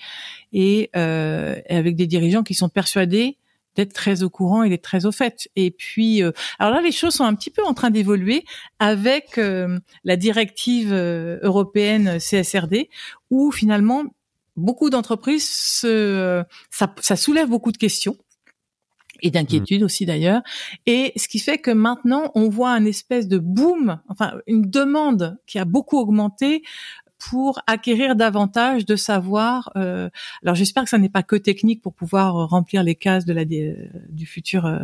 [0.53, 3.39] et, euh, avec des dirigeants qui sont persuadés
[3.75, 5.49] d'être très au courant et d'être très au fait.
[5.55, 8.47] Et puis, euh, alors là, les choses sont un petit peu en train d'évoluer
[8.79, 12.89] avec la directive européenne CSRD,
[13.31, 14.05] où finalement
[14.57, 15.47] beaucoup d'entreprises,
[16.71, 18.17] ça, ça soulève beaucoup de questions
[19.23, 20.43] et d'inquiétude aussi d'ailleurs.
[20.87, 25.39] Et ce qui fait que maintenant, on voit un espèce de boom, enfin une demande
[25.47, 26.63] qui a beaucoup augmenté
[27.29, 29.73] pour acquérir davantage de savoir.
[29.75, 30.09] Euh,
[30.45, 33.45] alors j'espère que ça n'est pas que technique pour pouvoir remplir les cases de la
[33.45, 34.79] du futur euh,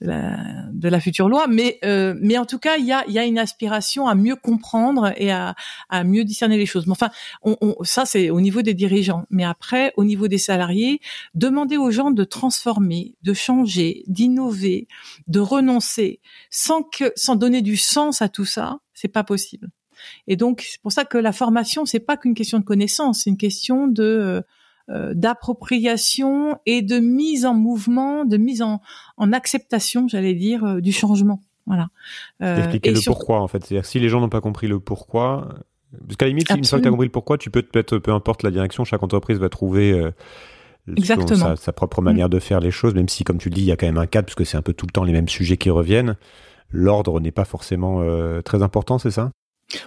[0.00, 0.38] de, la,
[0.72, 3.24] de la future loi, mais euh, mais en tout cas il y a y a
[3.26, 5.54] une aspiration à mieux comprendre et à,
[5.90, 6.86] à mieux discerner les choses.
[6.86, 7.10] Mais enfin,
[7.42, 11.00] on, on, ça c'est au niveau des dirigeants, mais après au niveau des salariés,
[11.34, 14.88] demander aux gens de transformer, de changer, d'innover,
[15.26, 16.20] de renoncer,
[16.50, 19.68] sans que sans donner du sens à tout ça, c'est pas possible.
[20.26, 23.30] Et donc c'est pour ça que la formation c'est pas qu'une question de connaissance, c'est
[23.30, 24.42] une question de euh,
[24.90, 28.82] euh, d'appropriation et de mise en mouvement, de mise en,
[29.16, 31.40] en acceptation, j'allais dire, euh, du changement.
[31.66, 31.88] Voilà.
[32.40, 33.64] Expliquer le pourquoi en fait.
[33.64, 35.48] C'est-à-dire si les gens n'ont pas compris le pourquoi,
[36.06, 37.96] parce qu'à la limite, une fois que tu as compris le pourquoi, tu peux peut-être,
[37.96, 39.98] peu importe la direction, chaque entreprise va trouver
[40.94, 41.56] Exactement.
[41.56, 42.32] Sa, propre manière mm.
[42.32, 43.96] de faire les choses, même si, comme tu le dis, il y a quand même
[43.96, 46.16] un cadre, parce que c'est un peu tout le temps les mêmes sujets qui reviennent.
[46.70, 48.02] L'ordre n'est pas forcément
[48.42, 49.30] très important, c'est ça?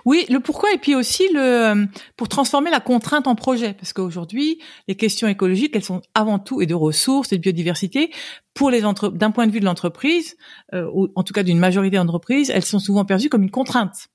[0.06, 3.93] Oui, le pourquoi et puis aussi le euh, pour transformer la contrainte en projet parce
[3.93, 8.12] qu'aujourd'hui les questions écologiques elles sont avant tout et de ressources et de biodiversité
[8.54, 10.38] pour les d'un point de vue de l'entreprise
[10.73, 14.10] euh, ou en tout cas d'une majorité d'entreprises elles sont souvent perçues comme une contrainte.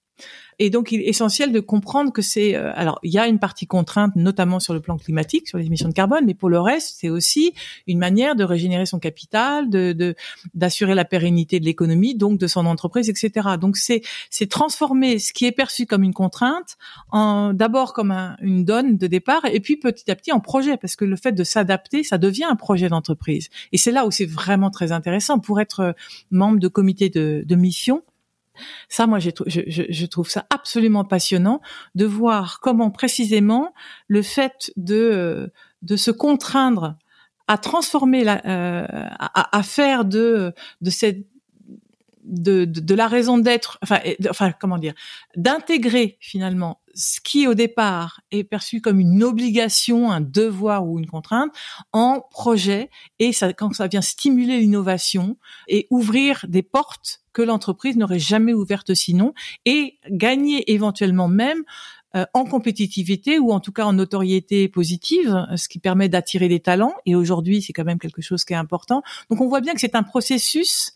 [0.59, 2.55] Et donc, il est essentiel de comprendre que c'est.
[2.55, 5.67] Euh, alors, il y a une partie contrainte, notamment sur le plan climatique, sur les
[5.67, 7.55] émissions de carbone, mais pour le reste, c'est aussi
[7.87, 10.15] une manière de régénérer son capital, de
[10.55, 13.49] d'assurer la pérennité de l'économie, donc de son entreprise, etc.
[13.61, 16.77] Donc, c'est c'est transformer ce qui est perçu comme une contrainte
[17.11, 20.77] en d'abord comme un, une donne de départ, et puis petit à petit en projet,
[20.77, 23.49] parce que le fait de s'adapter, ça devient un projet d'entreprise.
[23.73, 25.95] Et c'est là où c'est vraiment très intéressant pour être
[26.31, 28.03] membre de comité de, de mission
[28.88, 31.61] ça, moi, je, je, trouve ça absolument passionnant
[31.95, 33.73] de voir comment précisément
[34.09, 36.97] le fait de de se contraindre
[37.49, 38.87] à transformer la, euh,
[39.19, 41.27] à, à, faire de de cette
[42.25, 43.99] de, de, la raison d'être, enfin,
[44.31, 44.95] enfin, comment dire,
[45.37, 51.07] d'intégrer finalement ce qui au départ est perçu comme une obligation, un devoir ou une
[51.07, 51.53] contrainte,
[51.93, 55.36] en projet et ça, quand ça vient stimuler l'innovation
[55.68, 59.32] et ouvrir des portes que l'entreprise n'aurait jamais ouvertes sinon
[59.64, 61.62] et gagner éventuellement même
[62.14, 66.61] euh, en compétitivité ou en tout cas en notoriété positive, ce qui permet d'attirer des
[66.61, 66.95] talents.
[67.07, 69.03] Et aujourd'hui, c'est quand même quelque chose qui est important.
[69.30, 70.93] Donc on voit bien que c'est un processus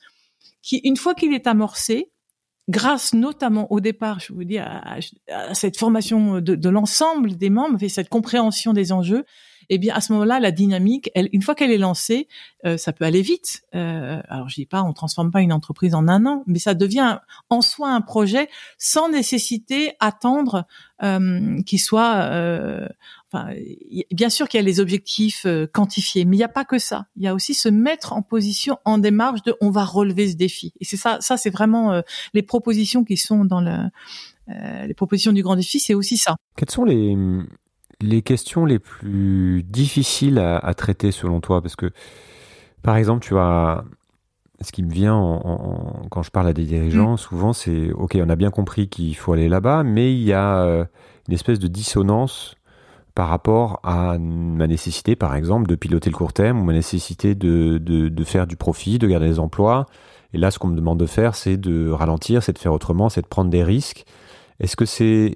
[0.60, 2.10] qui, une fois qu'il est amorcé,
[2.68, 4.98] grâce notamment au départ, je vous dis, à,
[5.54, 9.24] cette formation de, de l'ensemble des membres et cette compréhension des enjeux,
[9.68, 12.28] eh bien à ce moment-là, la dynamique, elle, une fois qu'elle est lancée,
[12.64, 13.62] euh, ça peut aller vite.
[13.74, 16.74] Euh, alors je dis pas, on transforme pas une entreprise en un an, mais ça
[16.74, 17.18] devient
[17.50, 18.48] en soi un projet
[18.78, 20.66] sans nécessiter attendre
[21.02, 22.30] euh, qu'il soit.
[23.34, 23.54] Euh, enfin,
[24.10, 26.78] bien sûr qu'il y a les objectifs euh, quantifiés, mais il n'y a pas que
[26.78, 27.06] ça.
[27.16, 30.36] Il y a aussi se mettre en position, en démarche de on va relever ce
[30.36, 30.72] défi.
[30.80, 32.00] Et c'est ça, ça c'est vraiment euh,
[32.34, 33.76] les propositions qui sont dans le
[34.86, 36.36] les propositions du grand défi, c'est aussi ça.
[36.56, 37.16] Quelles sont les
[38.00, 41.60] les questions les plus difficiles à, traiter selon toi?
[41.62, 41.90] Parce que,
[42.82, 43.84] par exemple, tu as.
[44.62, 47.18] Ce qui me vient en, quand je parle à des dirigeants, mm.
[47.18, 50.62] souvent c'est OK, on a bien compris qu'il faut aller là-bas, mais il y a
[50.62, 50.84] euh,
[51.28, 52.56] une espèce de dissonance
[53.16, 57.34] par rapport à ma nécessité, par exemple, de piloter le court terme ou ma nécessité
[57.34, 59.86] de, de, de faire du profit, de garder les emplois.
[60.34, 63.08] Et là, ce qu'on me demande de faire, c'est de ralentir, c'est de faire autrement,
[63.08, 64.04] c'est de prendre des risques.
[64.60, 65.34] Est-ce que c'est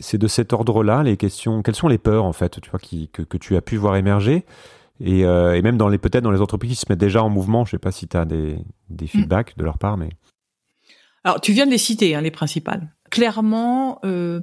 [0.00, 1.62] c'est de cet ordre-là les questions.
[1.62, 3.94] Quelles sont les peurs en fait, tu vois, qui, que, que tu as pu voir
[3.94, 4.44] émerger?
[4.98, 7.30] Et, euh, et même dans les peut-être dans les entreprises qui se mettent déjà en
[7.30, 7.64] mouvement.
[7.64, 8.58] Je sais pas si tu as des,
[8.90, 10.10] des feedbacks de leur part, mais
[11.22, 12.92] alors tu viens de les citer, hein, les principales.
[13.10, 14.40] Clairement, euh,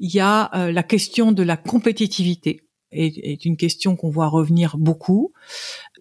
[0.00, 4.26] il y a euh, la question de la compétitivité est, est une question qu'on voit
[4.28, 5.32] revenir beaucoup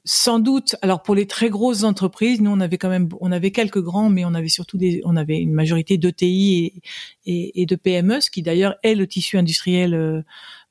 [0.06, 3.52] sans doute, alors pour les très grosses entreprises, nous on avait quand même, on avait
[3.52, 6.82] quelques grands, mais on avait surtout des, on avait une majorité d'ETI
[7.26, 10.22] et, et, de PME, ce qui d'ailleurs est le tissu industriel euh,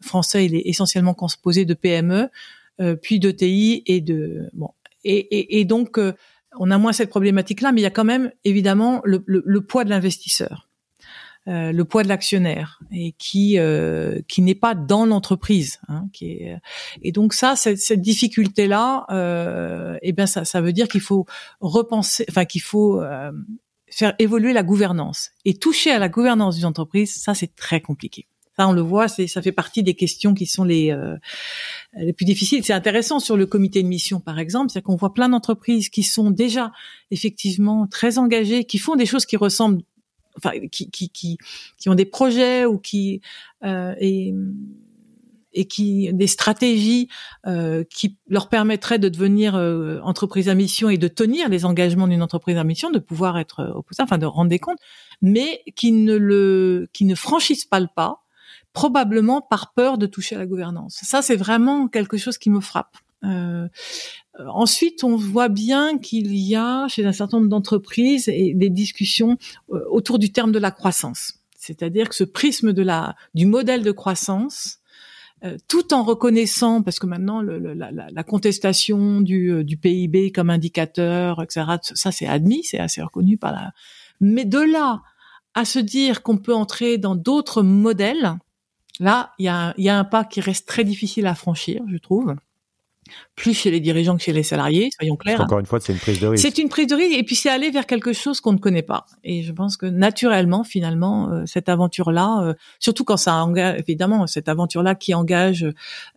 [0.00, 2.28] français, il est essentiellement composé de PME,
[2.80, 4.70] euh, puis d'ETI et de bon,
[5.04, 6.14] et, et donc euh,
[6.58, 9.90] on a moins cette problématique-là, mais il y a quand même évidemment le poids de
[9.90, 10.67] l'investisseur.
[11.48, 15.80] Euh, le poids de l'actionnaire et qui euh, qui n'est pas dans l'entreprise.
[15.88, 16.58] Hein, qui est,
[17.00, 21.00] et donc ça, cette, cette difficulté là, euh, eh bien ça, ça veut dire qu'il
[21.00, 21.24] faut
[21.60, 23.32] repenser, enfin qu'il faut euh,
[23.88, 27.14] faire évoluer la gouvernance et toucher à la gouvernance d'une entreprise.
[27.14, 28.26] Ça, c'est très compliqué.
[28.58, 30.94] Ça, on le voit, c'est ça fait partie des questions qui sont les
[31.96, 32.62] les plus difficiles.
[32.62, 36.02] C'est intéressant sur le comité de mission, par exemple, c'est qu'on voit plein d'entreprises qui
[36.02, 36.72] sont déjà
[37.10, 39.82] effectivement très engagées, qui font des choses qui ressemblent
[40.38, 41.38] enfin qui, qui, qui,
[41.76, 43.20] qui ont des projets ou qui
[43.64, 44.34] euh, et
[45.54, 47.08] et qui des stratégies
[47.46, 52.06] euh, qui leur permettraient de devenir euh, entreprise à mission et de tenir les engagements
[52.06, 54.78] d'une entreprise à mission, de pouvoir être opposé, enfin de rendre des comptes,
[55.22, 58.22] mais qui ne le qui ne franchissent pas le pas,
[58.72, 61.00] probablement par peur de toucher à la gouvernance.
[61.02, 62.96] Ça, c'est vraiment quelque chose qui me frappe.
[63.24, 63.66] Euh,
[64.46, 69.36] ensuite, on voit bien qu'il y a chez un certain nombre d'entreprises des discussions
[69.72, 71.34] euh, autour du terme de la croissance.
[71.56, 74.78] C'est-à-dire que ce prisme de la du modèle de croissance,
[75.44, 82.12] euh, tout en reconnaissant, parce que maintenant la, contestation du, PIB comme indicateur, etc., ça
[82.12, 83.72] c'est admis, c'est assez reconnu par la.
[84.20, 85.02] Mais de là
[85.54, 88.36] à se dire qu'on peut entrer dans d'autres modèles,
[89.00, 89.48] là il y
[89.88, 92.36] a un pas qui reste très difficile à franchir, je trouve
[93.38, 95.40] plus chez les dirigeants que chez les salariés, soyons clairs.
[95.40, 96.42] Encore une fois, c'est une prise de risque.
[96.42, 98.82] C'est une prise de risque et puis c'est aller vers quelque chose qu'on ne connaît
[98.82, 99.06] pas.
[99.22, 104.26] Et je pense que naturellement, finalement, euh, cette aventure-là, euh, surtout quand ça engage, évidemment,
[104.26, 105.64] cette aventure-là qui engage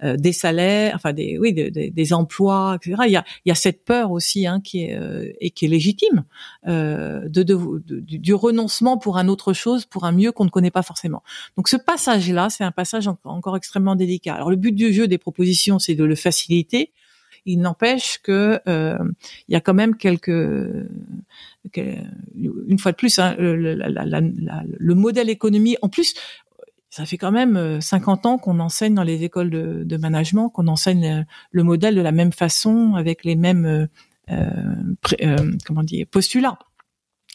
[0.04, 3.04] euh, des salaires, enfin des, oui, des, emplois, etc.
[3.06, 5.00] Il y a, il y a cette peur aussi hein, qui est
[5.40, 6.24] et qui est légitime
[6.66, 10.82] de, de, du renoncement pour un autre chose, pour un mieux qu'on ne connaît pas
[10.82, 11.22] forcément.
[11.56, 14.34] Donc ce passage-là, c'est un passage encore extrêmement délicat.
[14.34, 16.92] Alors le but du jeu des propositions, c'est de le faciliter
[17.46, 18.98] il n'empêche que euh,
[19.48, 20.30] il y a quand même quelques
[21.74, 26.14] une fois de plus hein, le, modèle économie en plus
[26.90, 30.68] ça fait quand même 50 euh, ans qu'on enseigne dans les écoles de, management qu'on
[30.68, 33.88] enseigne le, modèle de la même façon avec les mêmes
[34.30, 36.60] euh, comment dire postulats.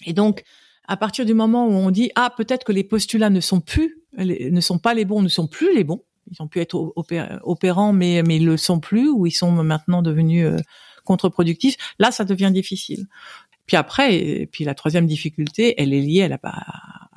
[0.05, 0.45] Et donc
[0.89, 4.03] à partir du moment où on dit ah peut-être que les postulats ne sont plus
[4.19, 6.93] ne sont pas les bons ne sont plus les bons ils ont pu être
[7.43, 10.57] opérants, mais mais ils le sont plus ou ils sont maintenant devenus euh,
[11.05, 11.77] contre-productifs.
[11.99, 13.07] Là, ça devient difficile.
[13.67, 16.39] Puis après, et puis la troisième difficulté, elle est liée à la,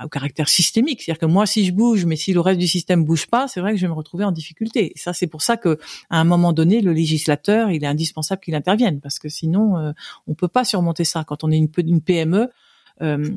[0.03, 1.01] au caractère systémique.
[1.01, 3.59] C'est-à-dire que moi, si je bouge, mais si le reste du système bouge pas, c'est
[3.59, 4.91] vrai que je vais me retrouver en difficulté.
[4.95, 5.77] Ça, c'est pour ça que,
[6.09, 9.91] à un moment donné, le législateur, il est indispensable qu'il intervienne, parce que sinon, euh,
[10.27, 11.23] on peut pas surmonter ça.
[11.23, 12.49] Quand on est une PME,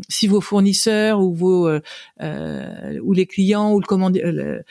[0.08, 4.64] si vos fournisseurs ou vos ou les clients ou le, commandeur, le,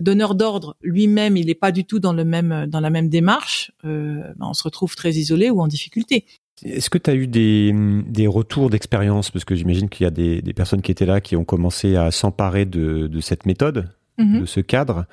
[0.00, 3.72] donneur d'ordre lui-même, il n'est pas du tout dans le même dans la même démarche,
[3.84, 6.24] ben, on se retrouve très isolé ou en difficulté.
[6.64, 7.72] Est-ce que tu as eu des,
[8.06, 9.30] des retours d'expérience?
[9.30, 11.96] Parce que j'imagine qu'il y a des, des, personnes qui étaient là qui ont commencé
[11.96, 13.88] à s'emparer de, de, cette méthode,
[14.18, 14.40] mhm.
[14.40, 15.06] de ce cadre,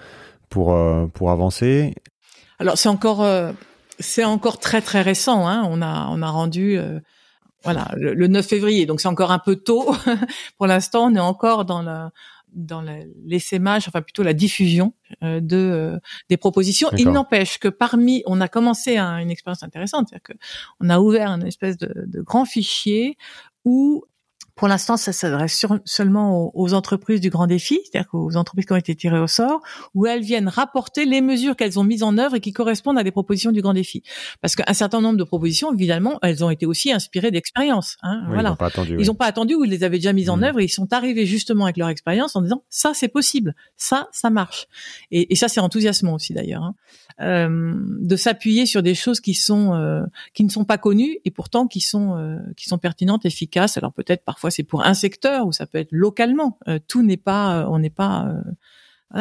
[0.49, 1.95] pour, euh, pour avancer.
[2.59, 3.51] Alors c'est encore, euh,
[3.99, 5.47] c'est encore très très récent.
[5.47, 5.63] Hein.
[5.69, 6.99] On, a, on a rendu euh,
[7.63, 9.93] voilà, le, le, 9 février, donc c'est encore un peu tôt.
[10.57, 12.11] pour l'instant, on est encore dans la
[12.53, 12.83] dans
[13.25, 14.93] l'essaimage, enfin plutôt la diffusion
[15.23, 15.99] euh, de euh,
[16.29, 16.89] des propositions.
[16.97, 20.33] Il n'empêche que parmi, on a commencé une expérience intéressante, c'est-à-dire que
[20.79, 23.17] on a ouvert une espèce de, de grand fichier
[23.65, 24.03] où
[24.59, 28.75] pour l'instant, ça s'adresse seulement aux, entreprises du grand défi, c'est-à-dire aux entreprises qui ont
[28.75, 29.61] été tirées au sort,
[29.95, 33.03] où elles viennent rapporter les mesures qu'elles ont mises en œuvre et qui correspondent à
[33.03, 34.03] des propositions du grand défi.
[34.41, 37.95] Parce qu'un certain nombre de propositions, évidemment, elles ont été aussi inspirées d'expériences.
[38.03, 38.49] Hein, voilà.
[38.49, 38.97] Ils n'ont pas attendu.
[38.99, 40.43] Ils n'ont pas attendu ou ils les avaient déjà mises en mmh.
[40.43, 44.09] œuvre et ils sont arrivés justement avec leur expérience en disant ça c'est possible, ça
[44.11, 44.67] ça marche.
[45.09, 46.63] Et, et ça c'est enthousiasmant aussi d'ailleurs.
[46.63, 46.75] Hein.
[47.21, 50.03] Euh, de s'appuyer sur des choses qui sont euh,
[50.33, 53.75] qui ne sont pas connues et pourtant qui sont euh, qui sont pertinentes, efficaces.
[53.75, 56.59] Alors peut-être parfois c'est pour un secteur ou ça peut être localement.
[56.87, 58.31] tout n'est pas on n'est pas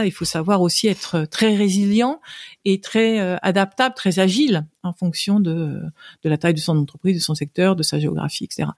[0.04, 2.20] il faut savoir aussi être très résilient
[2.66, 5.80] et très adaptable, très agile en fonction de,
[6.22, 8.68] de la taille de son entreprise, de son secteur, de sa géographie, etc.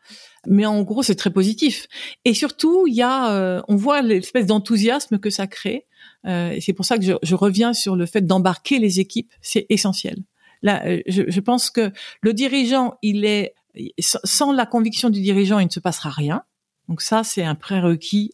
[0.47, 1.89] Mais en gros, c'est très positif.
[2.25, 5.89] Et surtout, il y a, on voit l'espèce d'enthousiasme que ça crée
[6.27, 9.33] euh, et c'est pour ça que je, je, reviens sur le fait d'embarquer les équipes,
[9.41, 10.19] c'est essentiel.
[10.63, 13.55] Là, euh, je, je, pense que le dirigeant, il est
[13.99, 16.43] sans la conviction du dirigeant, il ne se passera rien.
[16.89, 18.33] Donc ça, c'est un prérequis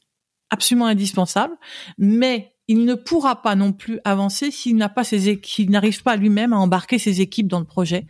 [0.50, 1.54] absolument indispensable.
[1.98, 6.16] Mais il ne pourra pas non plus avancer s'il n'a pas ses s'il n'arrive pas
[6.16, 8.06] lui-même à embarquer ses équipes dans le projet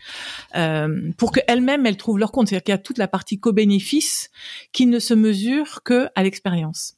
[0.55, 2.49] euh, pour qu'elles-mêmes elles trouvent leur compte.
[2.49, 4.31] C'est-à-dire qu'il y a toute la partie co-bénéfice
[4.73, 6.95] qui ne se mesure que à l'expérience.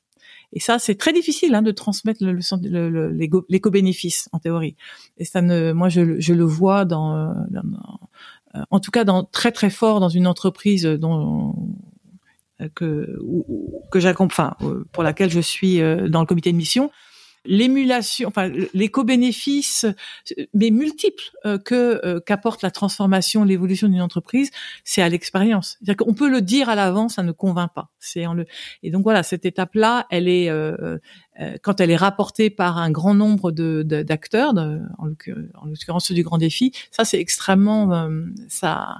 [0.53, 3.11] Et ça, c'est très difficile hein, de transmettre le, le,
[3.49, 4.76] l'éco-bénéfice en théorie.
[5.18, 7.35] Et ça ne, moi, je, je le vois dans, euh,
[8.70, 11.55] en tout cas, dans très très fort dans une entreprise dont
[12.61, 13.18] euh, que
[13.90, 16.90] que j'accompagne, enfin, pour laquelle je suis dans le comité de mission
[17.49, 19.86] l'émulation, enfin l'éco-bénéfice,
[20.53, 24.51] mais multiples euh, que euh, qu'apporte la transformation, l'évolution d'une entreprise,
[24.84, 25.78] c'est à l'expérience.
[25.78, 27.88] C'est-à-dire qu'on peut le dire à l'avance, ça ne convainc pas.
[27.99, 28.44] C'est en le
[28.82, 30.99] et donc voilà cette étape-là, elle est euh,
[31.62, 34.53] quand elle est rapportée par un grand nombre de d'acteurs,
[34.99, 35.07] en
[35.64, 38.09] l'occurrence ceux du grand défi, ça c'est extrêmement
[38.49, 38.99] ça.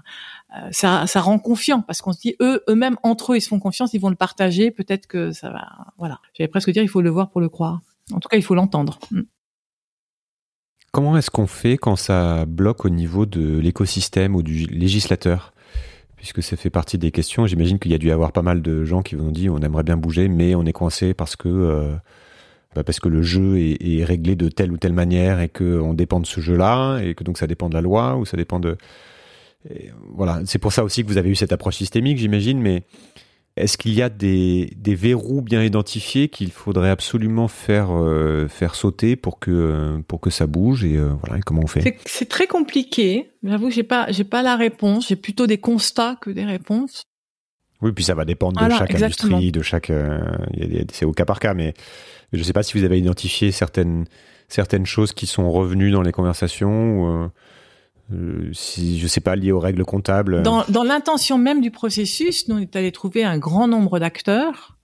[0.71, 3.61] Ça, ça rend confiant parce qu'on se dit eux eux-mêmes entre eux ils se font
[3.61, 7.03] confiance ils vont le partager peut-être que ça va voilà j'allais presque dire il faut
[7.03, 7.83] le voir pour le croire
[8.13, 8.99] en tout cas, il faut l'entendre.
[9.11, 9.23] Mm.
[10.93, 15.53] Comment est-ce qu'on fait quand ça bloque au niveau de l'écosystème ou du législateur?
[16.17, 18.63] Puisque ça fait partie des questions, j'imagine qu'il y a dû y avoir pas mal
[18.63, 21.37] de gens qui vous ont dit on aimerait bien bouger, mais on est coincé parce
[21.37, 21.95] que euh,
[22.75, 26.21] bah, parce que le jeu est, réglé de telle ou telle manière et qu'on dépend
[26.21, 28.77] de ce jeu-là et que donc ça dépend de la loi ou ça dépend de
[30.15, 30.41] voilà.
[30.47, 32.83] C'est pour ça aussi que vous avez eu cette approche systémique, j'imagine, mais
[33.59, 39.17] est-ce qu'il y a des, verrous bien identifiés qu'il faudrait absolument faire euh, faire sauter
[39.17, 41.99] pour que pour que ça bouge et euh, voilà comment on fait?
[42.07, 43.31] C'est très compliqué.
[43.43, 45.09] J'avoue j'ai pas j'ai pas la réponse.
[45.09, 47.03] J'ai plutôt des constats que des réponses.
[47.81, 49.91] Oui, puis ça va dépendre de chaque industrie, de chaque.
[49.91, 50.21] Euh,
[50.93, 51.75] c'est au cas par cas, mais
[52.33, 54.07] je ne sais pas si vous avez identifié certaines
[54.49, 57.03] certaines choses qui sont revenues dans les conversations.
[57.03, 57.31] Ou,
[58.13, 60.43] euh, si je sais pas lié aux règles comptables.
[60.43, 64.79] Dans, dans l'intention même du processus, nous on est allé trouver un grand nombre d'acteurs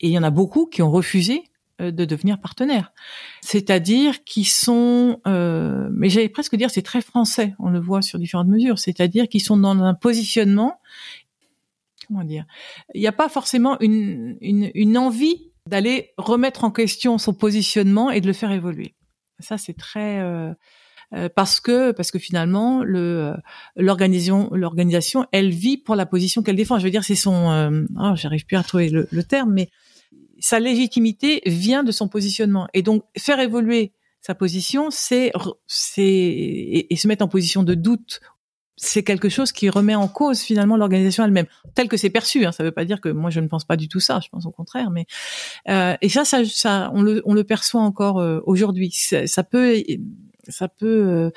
[0.00, 1.44] et il y en a beaucoup qui ont refusé
[1.80, 2.92] euh, de devenir partenaires,
[3.40, 8.18] c'est-à-dire qui sont, euh, mais j'allais presque dire c'est très français, on le voit sur
[8.18, 10.80] différentes mesures, c'est-à-dire qui sont dans un positionnement,
[12.06, 12.44] comment dire,
[12.94, 18.10] il n'y a pas forcément une, une, une envie d'aller remettre en question son positionnement
[18.10, 18.94] et de le faire évoluer.
[19.38, 20.52] Ça c'est très euh,
[21.34, 23.36] parce que parce que finalement le euh,
[23.76, 26.78] l'organisation l'organisation elle vit pour la position qu'elle défend.
[26.78, 29.70] Je veux dire c'est son euh, oh, j'arrive plus à trouver le, le, terme mais
[30.38, 35.32] sa légitimité vient de son positionnement et donc faire évoluer sa position c'est
[35.66, 38.20] c'est et, se mettre en position de doute
[38.82, 41.44] c'est quelque chose qui remet en cause finalement l'organisation elle-même,
[41.74, 42.46] tel que c'est perçu.
[42.46, 42.52] Hein.
[42.52, 44.20] Ça veut pas dire que moi je ne pense pas du tout ça.
[44.24, 44.90] Je pense au contraire.
[44.90, 45.04] Mais
[45.68, 48.90] euh, et ça, ça, ça, on le, on le perçoit encore aujourd'hui.
[48.90, 49.82] Ça, peut
[50.50, 51.30] ça peut, euh,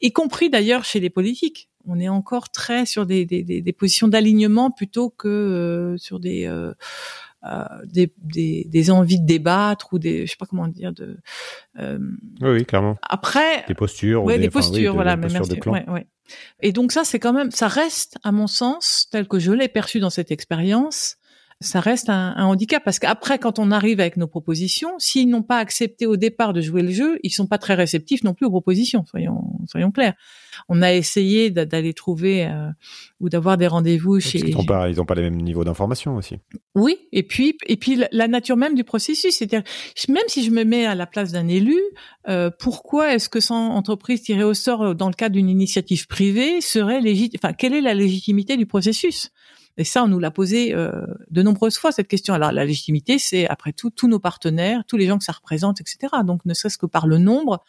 [0.00, 1.68] y compris d'ailleurs chez les politiques.
[1.86, 6.46] On est encore très sur des, des, des, positions d'alignement plutôt que euh, sur des,
[6.46, 6.72] euh,
[7.84, 11.16] des, des, envies de débattre ou des, je sais pas comment dire, de.
[12.40, 12.96] oui, clairement.
[13.02, 13.64] Après.
[13.68, 14.24] Des postures.
[14.24, 15.60] Ouais, des, postures, voilà, mais merci.
[15.66, 16.06] Ouais, ouais.
[16.60, 19.68] Et donc ça, c'est quand même, ça reste, à mon sens, tel que je l'ai
[19.68, 21.18] perçu dans cette expérience,
[21.60, 25.42] ça reste un, un handicap parce qu'après, quand on arrive avec nos propositions, s'ils n'ont
[25.42, 28.46] pas accepté au départ de jouer le jeu, ils sont pas très réceptifs non plus
[28.46, 29.04] aux propositions.
[29.06, 30.14] Soyons, soyons clairs.
[30.68, 32.68] On a essayé d'aller trouver euh,
[33.20, 34.38] ou d'avoir des rendez-vous chez.
[34.38, 36.36] Ils n'ont pas, ils ont pas les mêmes niveaux d'information aussi.
[36.74, 39.62] Oui, et puis et puis la nature même du processus, c'est-à-dire
[40.08, 41.78] même si je me mets à la place d'un élu,
[42.28, 46.60] euh, pourquoi est-ce que sans entreprise tirée au sort dans le cadre d'une initiative privée
[46.60, 49.30] serait légitime Enfin, quelle est la légitimité du processus?
[49.78, 50.90] Et ça, on nous l'a posé euh,
[51.30, 52.32] de nombreuses fois cette question.
[52.32, 55.80] Alors la légitimité, c'est après tout tous nos partenaires, tous les gens que ça représente,
[55.80, 55.98] etc.
[56.24, 57.62] Donc ne serait-ce que par le nombre,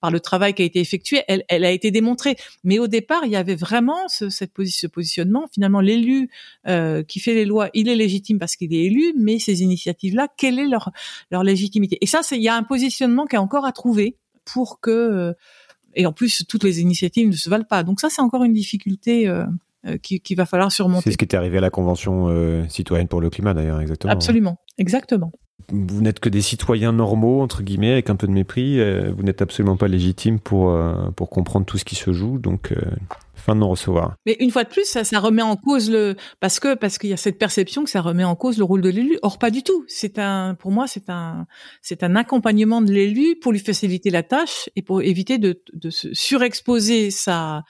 [0.00, 2.36] par le travail qui a été effectué, elle, elle a été démontrée.
[2.64, 5.46] Mais au départ, il y avait vraiment ce, cette ce positionnement.
[5.52, 6.30] Finalement, l'élu
[6.66, 10.28] euh, qui fait les lois, il est légitime parce qu'il est élu, mais ces initiatives-là,
[10.36, 10.90] quelle est leur
[11.30, 11.96] leur légitimité?
[12.00, 14.90] Et ça, c'est il y a un positionnement qui est encore à trouver pour que
[14.90, 15.32] euh,
[15.94, 17.84] et en plus toutes les initiatives ne se valent pas.
[17.84, 19.28] Donc ça, c'est encore une difficulté.
[19.28, 19.46] Euh,
[19.86, 21.04] euh, qui, qui, va falloir surmonter.
[21.04, 24.12] C'est ce qui est arrivé à la Convention euh, citoyenne pour le climat, d'ailleurs, exactement.
[24.12, 25.32] Absolument, exactement.
[25.72, 28.80] Vous n'êtes que des citoyens normaux, entre guillemets, avec un peu de mépris.
[28.80, 30.76] Euh, vous n'êtes absolument pas légitime pour,
[31.16, 32.38] pour comprendre tout ce qui se joue.
[32.38, 32.72] Donc,
[33.42, 34.14] fin de non-recevoir.
[34.24, 37.10] Mais une fois de plus, ça, ça remet en cause le parce que parce qu'il
[37.10, 39.18] y a cette perception que ça remet en cause le rôle de l'élu.
[39.22, 39.84] Or pas du tout.
[39.88, 41.46] C'est un pour moi c'est un
[41.82, 45.90] c'est un accompagnement de l'élu pour lui faciliter la tâche et pour éviter de, de
[45.90, 47.60] se surexposer sa euh,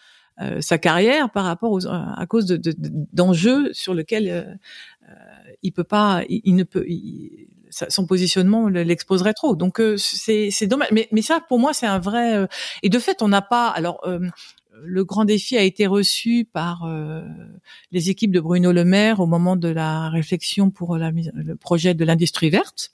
[0.60, 2.74] sa carrière par rapport aux, à cause de,
[3.12, 4.42] d'enjeux sur lesquels euh,
[5.08, 5.14] euh,
[5.62, 6.86] il peut pas, il, ne peut,
[7.70, 9.56] son positionnement l'exposerait trop.
[9.56, 10.88] Donc c'est, c'est dommage.
[10.92, 12.46] Mais, mais ça, pour moi, c'est un vrai.
[12.82, 13.68] et de fait, on n'a pas.
[13.68, 14.00] Alors
[14.84, 16.90] le grand défi a été reçu par
[17.92, 21.94] les équipes de Bruno Le Maire au moment de la réflexion pour la, le projet
[21.94, 22.92] de l'industrie verte.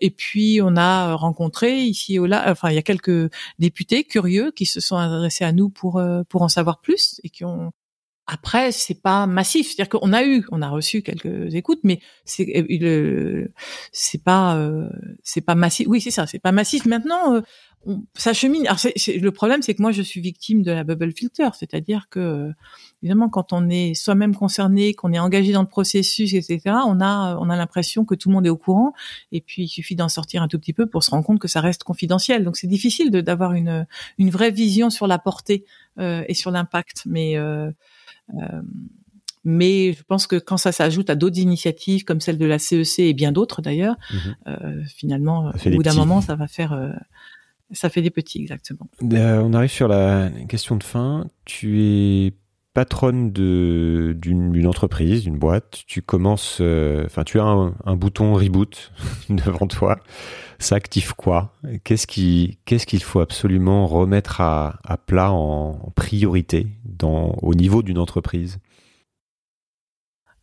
[0.00, 4.50] Et puis on a rencontré ici au là, enfin il y a quelques députés curieux
[4.52, 7.72] qui se sont adressés à nous pour euh, pour en savoir plus et qui ont
[8.26, 12.66] après, c'est pas massif, c'est-à-dire qu'on a eu, on a reçu quelques écoutes, mais c'est
[12.82, 13.46] euh,
[13.92, 14.88] c'est pas euh,
[15.22, 15.86] c'est pas massif.
[15.88, 16.86] Oui, c'est ça, c'est pas massif.
[16.86, 17.40] Maintenant,
[18.14, 18.66] ça chemine.
[18.66, 22.50] Alors le problème, c'est que moi, je suis victime de la bubble filter, c'est-à-dire que
[23.00, 27.36] évidemment, quand on est soi-même concerné, qu'on est engagé dans le processus, etc., on a
[27.40, 28.92] on a l'impression que tout le monde est au courant,
[29.30, 31.48] et puis il suffit d'en sortir un tout petit peu pour se rendre compte que
[31.48, 32.42] ça reste confidentiel.
[32.44, 33.86] Donc c'est difficile d'avoir une
[34.18, 35.64] une vraie vision sur la portée
[35.98, 37.72] euh, et sur l'impact, mais euh, euh,
[39.44, 42.98] mais je pense que quand ça s'ajoute à d'autres initiatives comme celle de la CEC
[42.98, 44.56] e et bien d'autres d'ailleurs, mmh
[44.86, 46.72] finalement, au bout d'un moment, ça va faire
[47.72, 48.88] ça fait des petits, exactement.
[49.02, 51.26] Euh, on arrive sur la question de fin.
[51.44, 52.32] Tu es
[52.76, 55.80] patronne d'une entreprise, d'une boîte.
[55.86, 58.92] Tu commences, euh, enfin, tu as un, bouton reboot
[59.30, 59.98] devant toi.
[60.58, 61.54] Ça active quoi?
[61.84, 66.66] Qu'est-ce qui, qu'est-ce qu'il faut absolument remettre à, plat en, priorité
[67.00, 68.58] au niveau d'une entreprise?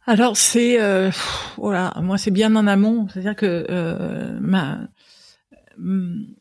[0.07, 1.11] Alors c'est euh,
[1.57, 4.79] voilà, moi c'est bien en amont, c'est-à-dire que euh, ma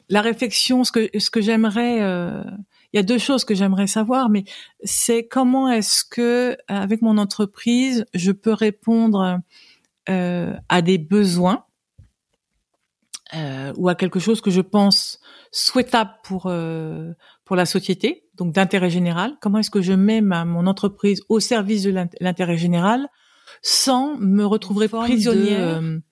[0.08, 2.00] la réflexion, ce que ce que j'aimerais,
[2.92, 4.44] il y a deux choses que j'aimerais savoir, mais
[4.84, 9.40] c'est comment est-ce que avec mon entreprise je peux répondre
[10.08, 11.64] euh, à des besoins
[13.34, 15.20] euh, ou à quelque chose que je pense
[15.52, 17.12] souhaitable pour euh,
[17.44, 19.36] pour la société, donc d'intérêt général?
[19.40, 23.08] Comment est-ce que je mets ma mon entreprise au service de l'intérêt général
[23.62, 26.02] sans me retrouver prisonnière de,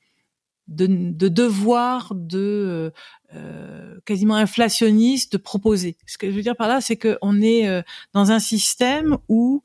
[0.71, 2.93] de devoir de
[3.37, 5.97] euh, quasiment inflationniste de proposer.
[6.05, 7.81] Ce que je veux dire par là, c'est qu'on est euh,
[8.12, 9.62] dans un système où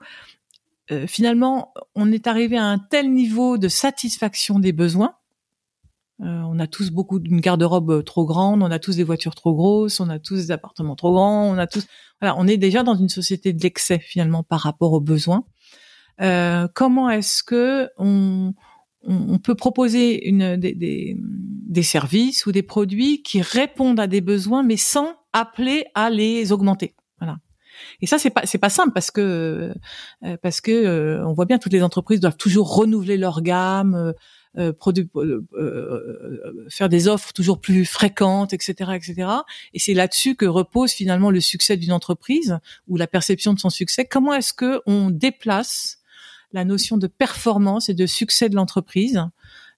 [0.91, 5.15] euh, finalement on est arrivé à un tel niveau de satisfaction des besoins.
[6.19, 9.99] on a tous beaucoup d'une garde-robe trop grande, on a tous des voitures trop grosses,
[9.99, 11.87] on a tous des appartements trop grands, on a tous
[12.21, 15.43] voilà, on est déjà dans une société de l'excès finalement par rapport aux besoins.
[16.19, 18.53] comment est-ce que on
[19.05, 24.63] on, peut proposer une, des, des, services ou des produits qui répondent à des besoins,
[24.63, 26.95] mais sans appeler à les augmenter.
[27.19, 27.37] Voilà.
[28.01, 29.73] Et ça, c'est pas c'est pas simple parce que
[30.23, 34.13] euh, parce que euh, on voit bien toutes les entreprises doivent toujours renouveler leur gamme,
[34.57, 34.73] euh,
[36.69, 39.29] faire des offres toujours plus fréquentes, etc., etc.
[39.73, 43.69] Et c'est là-dessus que repose finalement le succès d'une entreprise ou la perception de son
[43.69, 44.05] succès.
[44.05, 45.99] Comment est-ce que on déplace
[46.55, 49.21] la notion de performance et de succès de l'entreprise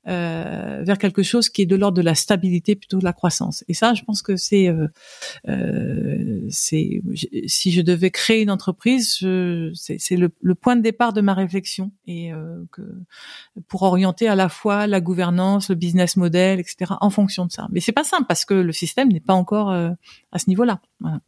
[0.07, 3.65] euh, vers quelque chose qui est de l'ordre de la stabilité plutôt de la croissance.
[3.67, 4.87] Et ça, je pense que c'est, euh,
[5.49, 7.01] euh, c'est,
[7.47, 9.17] si je devais créer une entreprise,
[9.73, 12.31] c'est le, le, point de départ de ma réflexion et
[12.71, 12.83] que,
[13.67, 16.93] pour orienter à la fois la gouvernance, le business model, etc.
[17.01, 17.67] en fonction de ça.
[17.71, 20.79] Mais c'est pas simple parce que le système n'est pas encore à ce niveau-là.
[21.01, 21.19] Voilà.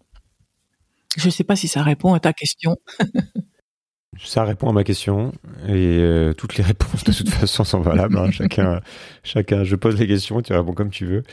[1.18, 2.78] Je ne sais pas si ça répond à ta question.
[4.24, 5.32] Ça répond à ma question
[5.66, 8.18] et euh, toutes les réponses de toute façon sont valables.
[8.18, 8.32] Hein.
[8.32, 8.82] Chacun,
[9.24, 9.64] chacun.
[9.64, 11.24] Je pose les questions, tu réponds comme tu veux.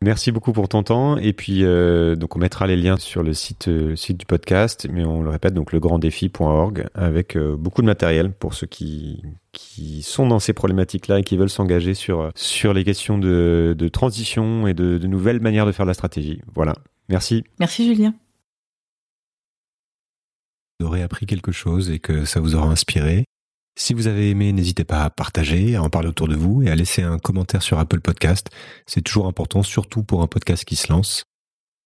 [0.00, 3.32] Merci beaucoup pour ton temps et puis euh, donc on mettra les liens sur le
[3.32, 8.54] site euh, du podcast, mais on le répète donc legranddefi.org avec beaucoup de matériel pour
[8.54, 9.22] ceux qui
[10.02, 12.32] sont dans ces problématiques-là et qui veulent s'engager sur
[12.74, 16.40] les questions de, de transition et de, de nouvelles manières de faire de la stratégie.
[16.54, 16.74] Voilà.
[17.08, 17.44] Merci.
[17.58, 18.14] Merci Julien
[20.78, 23.24] vous aurez appris quelque chose et que ça vous aura inspiré.
[23.78, 26.70] Si vous avez aimé, n'hésitez pas à partager, à en parler autour de vous et
[26.70, 28.48] à laisser un commentaire sur Apple Podcast.
[28.86, 31.24] C'est toujours important, surtout pour un podcast qui se lance.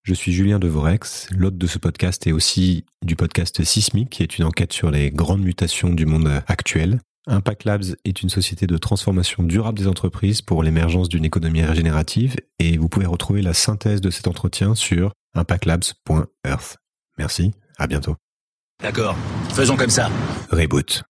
[0.05, 4.39] Je suis Julien Devorex, l'hôte de ce podcast et aussi du podcast Sismic, qui est
[4.39, 7.01] une enquête sur les grandes mutations du monde actuel.
[7.27, 12.37] Impact Labs est une société de transformation durable des entreprises pour l'émergence d'une économie régénérative
[12.59, 16.79] et vous pouvez retrouver la synthèse de cet entretien sur impactlabs.earth.
[17.19, 18.17] Merci, à bientôt.
[18.83, 19.15] D'accord,
[19.55, 20.09] faisons comme ça.
[20.51, 21.03] Reboot.